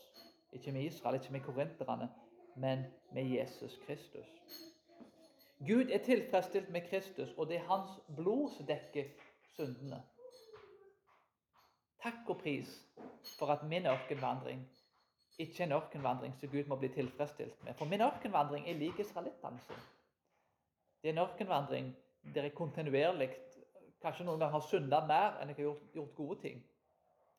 ikke 0.53 0.71
med 0.71 0.89
Israel, 0.89 1.17
ikke 1.17 1.33
med 1.33 1.45
korinterne, 1.45 2.09
men 2.57 2.85
med 3.13 3.29
Jesus 3.29 3.77
Kristus. 3.85 4.29
Gud 5.59 5.89
er 5.89 6.03
tilfredsstilt 6.05 6.69
med 6.69 6.85
Kristus, 6.89 7.33
og 7.37 7.49
det 7.49 7.57
er 7.57 7.69
hans 7.69 7.97
blod 8.15 8.49
som 8.53 8.65
dekker 8.69 9.09
syndene. 9.55 10.03
Takk 12.03 12.29
og 12.29 12.37
pris 12.41 12.86
for 13.39 13.51
at 13.53 13.63
min 13.63 13.85
ørkenvandring 13.85 14.63
ikke 15.37 15.63
er 15.63 15.67
en 15.67 15.77
ørkenvandring 15.77 16.33
som 16.39 16.49
Gud 16.49 16.63
må 16.67 16.75
bli 16.75 16.89
tilfredsstilt 16.89 17.63
med. 17.63 17.73
For 17.73 17.85
min 17.85 18.01
ørkenvandring 18.01 18.69
er 18.69 18.79
lik 18.79 18.99
israelittene 18.99 19.59
sin. 19.59 19.83
Det 21.01 21.09
er 21.09 21.13
en 21.13 21.25
ørkenvandring 21.25 21.95
der 22.33 22.47
jeg 22.47 22.55
kontinuerlig 22.57 23.29
kanskje 24.01 24.25
noen 24.25 24.39
ganger 24.39 24.57
har 24.57 24.65
synda 24.65 25.01
mer 25.05 25.37
enn 25.41 25.51
jeg 25.51 25.57
har 25.59 25.63
gjort, 25.63 25.85
gjort, 25.93 26.15
gode 26.15 26.39
ting 26.41 26.63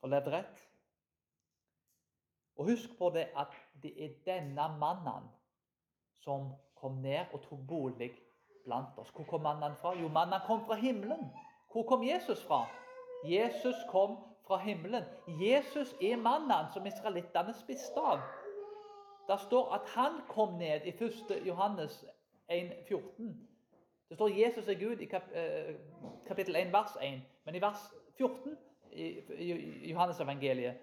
og 0.01 0.13
levd 0.13 0.31
rett. 0.33 0.63
Og 2.59 2.71
husk 2.71 2.95
på 2.99 3.11
det 3.15 3.29
at 3.39 3.53
det 3.83 3.93
er 4.03 4.17
denne 4.25 4.65
mannen 4.79 5.29
som 6.23 6.51
kom 6.79 6.99
ned 7.03 7.31
og 7.33 7.43
tok 7.45 7.61
bolig 7.67 8.11
blant 8.65 8.97
oss. 8.99 9.11
Hvor 9.15 9.27
kom 9.27 9.43
mannen 9.47 9.75
fra? 9.79 9.93
Jo, 9.95 10.07
mannen 10.11 10.43
kom 10.47 10.65
fra 10.67 10.75
himmelen. 10.79 11.29
Hvor 11.71 11.87
kom 11.87 12.03
Jesus 12.03 12.43
fra? 12.47 12.65
Jesus 13.27 13.75
kom 13.91 14.17
fra 14.49 14.57
himmelen. 14.57 15.03
Jesus 15.27 15.95
er 16.01 16.17
mannen 16.17 16.71
som 16.73 16.85
israelittene 16.89 17.53
spiste 17.53 18.01
av. 18.01 18.23
Det 19.29 19.37
står 19.43 19.73
at 19.77 19.91
han 19.93 20.21
kom 20.29 20.55
ned 20.57 20.87
i 20.89 20.93
1. 20.95 21.35
Johannes 21.45 21.99
1,14. 22.51 23.29
Det 24.09 24.17
står 24.17 24.33
Jesus 24.33 24.67
er 24.67 24.79
Gud 24.79 25.03
i 25.05 25.09
eh, 25.13 25.75
kapittel 26.27 26.55
1, 26.55 26.73
vers 26.73 26.95
1. 27.01 27.21
Men 27.45 27.55
i 27.55 27.61
vers 27.61 27.83
14 28.17 28.57
i 28.91 29.91
Johannes 29.91 30.19
evangeliet, 30.19 30.81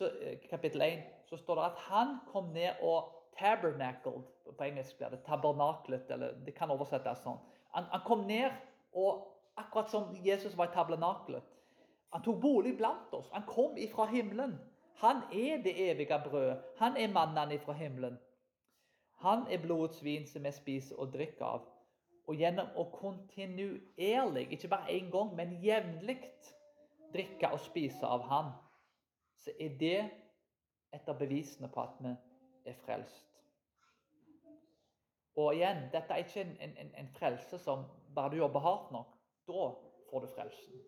eh, 0.00 0.38
kapittel 0.50 0.82
1, 0.82 1.02
så 1.26 1.36
står 1.36 1.54
det 1.54 1.64
at 1.64 1.82
han 1.88 2.16
kom 2.30 2.52
ned 2.54 2.78
og 2.82 3.10
tabernacled. 3.38 4.22
På 4.58 4.64
engelsk 4.64 4.98
blir 4.98 5.08
det 5.08 5.24
tabernaklet, 5.26 6.10
eller 6.10 6.38
det 6.46 6.54
kan 6.54 6.70
oversettes 6.70 7.26
sånn. 7.26 7.42
Han, 7.74 7.90
han 7.90 8.06
kom 8.06 8.22
ned 8.30 8.54
og 8.94 9.26
akkurat 9.58 9.90
som 9.90 10.14
Jesus 10.22 10.54
var 10.56 10.70
i 10.70 10.74
tabernaklet. 10.74 11.42
Han 12.14 12.22
tok 12.22 12.40
bolig 12.40 12.76
blant 12.76 13.14
oss. 13.14 13.30
Han 13.32 13.46
kom 13.46 13.76
ifra 13.76 14.06
himmelen. 14.06 14.58
Han 15.02 15.22
er 15.32 15.62
det 15.62 15.74
evige 15.90 16.18
brød. 16.24 16.56
Han 16.78 16.96
er 16.96 17.12
mannen 17.12 17.52
ifra 17.52 17.72
himmelen. 17.72 18.18
Han 19.16 19.46
er 19.50 19.62
blodets 19.62 20.04
vin 20.04 20.26
som 20.28 20.44
vi 20.44 20.52
spiser 20.52 21.00
og 21.00 21.12
drikker 21.12 21.44
av. 21.44 21.66
Og 22.26 22.36
gjennom 22.36 22.68
å 22.76 22.88
kontinuerlig, 22.90 24.48
ikke 24.52 24.68
bare 24.68 24.92
én 24.92 25.10
gang, 25.10 25.30
men 25.36 25.58
jevnlig 25.62 26.18
drikke 27.14 27.52
og 27.52 27.60
spise 27.62 28.06
av 28.06 28.24
Han, 28.28 28.50
så 29.38 29.54
er 29.60 29.76
det 29.78 30.00
et 30.92 31.08
av 31.08 31.18
bevisene 31.18 31.68
på 31.72 31.80
at 31.80 32.00
vi 32.02 32.12
er 32.66 32.76
frelst. 32.84 33.22
Og 35.36 35.52
igjen, 35.54 35.86
dette 35.92 36.12
er 36.12 36.24
ikke 36.24 36.42
en, 36.42 36.56
en, 36.64 36.92
en 36.96 37.08
frelse 37.18 37.58
som 37.60 37.84
bare 38.14 38.32
du 38.32 38.40
jobber 38.40 38.64
hardt 38.64 38.92
nok. 38.92 39.12
Da 39.46 39.66
får 40.10 40.24
du 40.24 40.28
frelsen. 40.34 40.84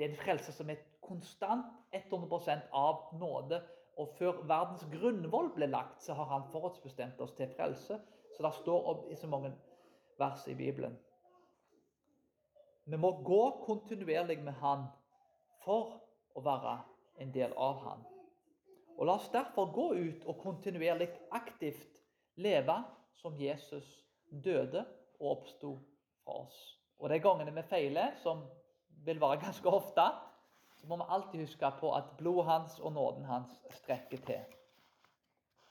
Det 0.00 0.06
er 0.06 0.14
en 0.14 0.22
frelse 0.22 0.52
som 0.56 0.70
er 0.72 0.78
konstant 1.04 1.66
100% 1.92 2.70
av 2.72 3.10
nåde. 3.20 3.58
Og 4.00 4.14
før 4.16 4.38
verdens 4.48 4.86
grunnvoll 4.88 5.50
ble 5.52 5.66
lagt, 5.68 5.98
så 6.00 6.14
har 6.16 6.30
han 6.30 6.46
forhåndsbestemt 6.48 7.18
oss 7.20 7.34
til 7.36 7.50
frelse. 7.52 7.98
Så 8.32 8.44
det 8.46 8.52
står 8.62 8.86
om 8.88 9.02
i 9.12 9.18
så 9.20 9.28
mange 9.28 9.50
vers 10.16 10.46
i 10.48 10.54
Bibelen. 10.56 10.94
Vi 12.88 12.96
må 12.96 13.10
gå 13.28 13.42
kontinuerlig 13.66 14.38
med 14.40 14.56
Han 14.62 14.86
for 15.66 15.92
å 16.32 16.44
være 16.48 16.78
en 17.20 17.34
del 17.34 17.52
av 17.60 17.82
Han. 17.84 18.06
Og 18.96 19.04
La 19.04 19.18
oss 19.20 19.28
derfor 19.32 19.68
gå 19.76 19.90
ut 20.00 20.24
og 20.24 20.40
kontinuerlig 20.40 21.10
aktivt 21.36 22.00
leve 22.40 22.78
som 23.20 23.36
Jesus 23.36 23.84
døde 24.30 24.86
og 25.20 25.28
oppsto 25.34 25.74
fra 26.24 26.40
oss. 26.46 26.58
Og 26.96 27.12
de 27.12 27.20
gangene 27.20 27.52
vi 27.52 27.68
feiler, 27.68 28.16
som 28.24 28.46
vil 29.04 29.20
være 29.20 29.40
ganske 29.40 29.68
ofte, 29.68 30.06
så 30.80 30.86
må 30.86 30.96
vi 30.96 31.08
alltid 31.08 31.40
huske 31.40 31.72
på 31.80 31.92
at 31.96 32.04
blodet 32.18 32.46
hans 32.46 32.78
og 32.80 32.92
nåden 32.92 33.24
hans 33.24 33.62
strekker 33.82 34.24
til. 34.26 34.40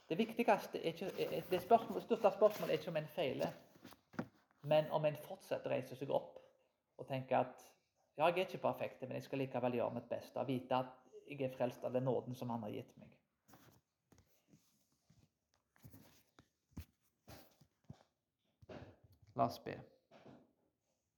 Det 0.09 0.17
viktigste 0.17 0.79
er 0.79 0.93
ikke, 0.93 1.41
det 1.51 1.61
spørsmål, 1.61 2.01
største 2.01 2.31
spørsmålet 2.31 2.73
er 2.73 2.79
ikke 2.79 2.91
om 2.91 2.97
en 2.97 3.07
feiler, 3.07 3.51
men 4.61 4.91
om 4.91 5.05
en 5.05 5.17
fortsetter 5.27 5.69
å 5.69 5.73
reise 5.73 5.95
seg 5.95 6.09
opp 6.09 6.39
og 6.97 7.07
tenker 7.07 7.37
at 7.37 7.65
ja, 8.17 8.25
jeg 8.27 8.33
er 8.41 8.47
ikke 8.47 8.57
perfekt, 8.57 9.01
men 9.01 9.15
jeg 9.15 9.23
skal 9.23 9.39
likevel 9.39 9.77
gjøre 9.77 9.93
mitt 9.95 10.09
beste. 10.09 10.43
Vite 10.47 10.75
at 10.75 11.29
jeg 11.29 11.41
er 11.45 11.53
frelst 11.53 11.85
av 11.87 11.93
den 11.93 12.03
nåden 12.03 12.35
som 12.35 12.49
han 12.49 12.65
har 12.65 12.73
gitt 12.73 12.97
meg. 12.97 13.13
La 19.39 19.45
oss 19.45 19.61
be. 19.63 19.77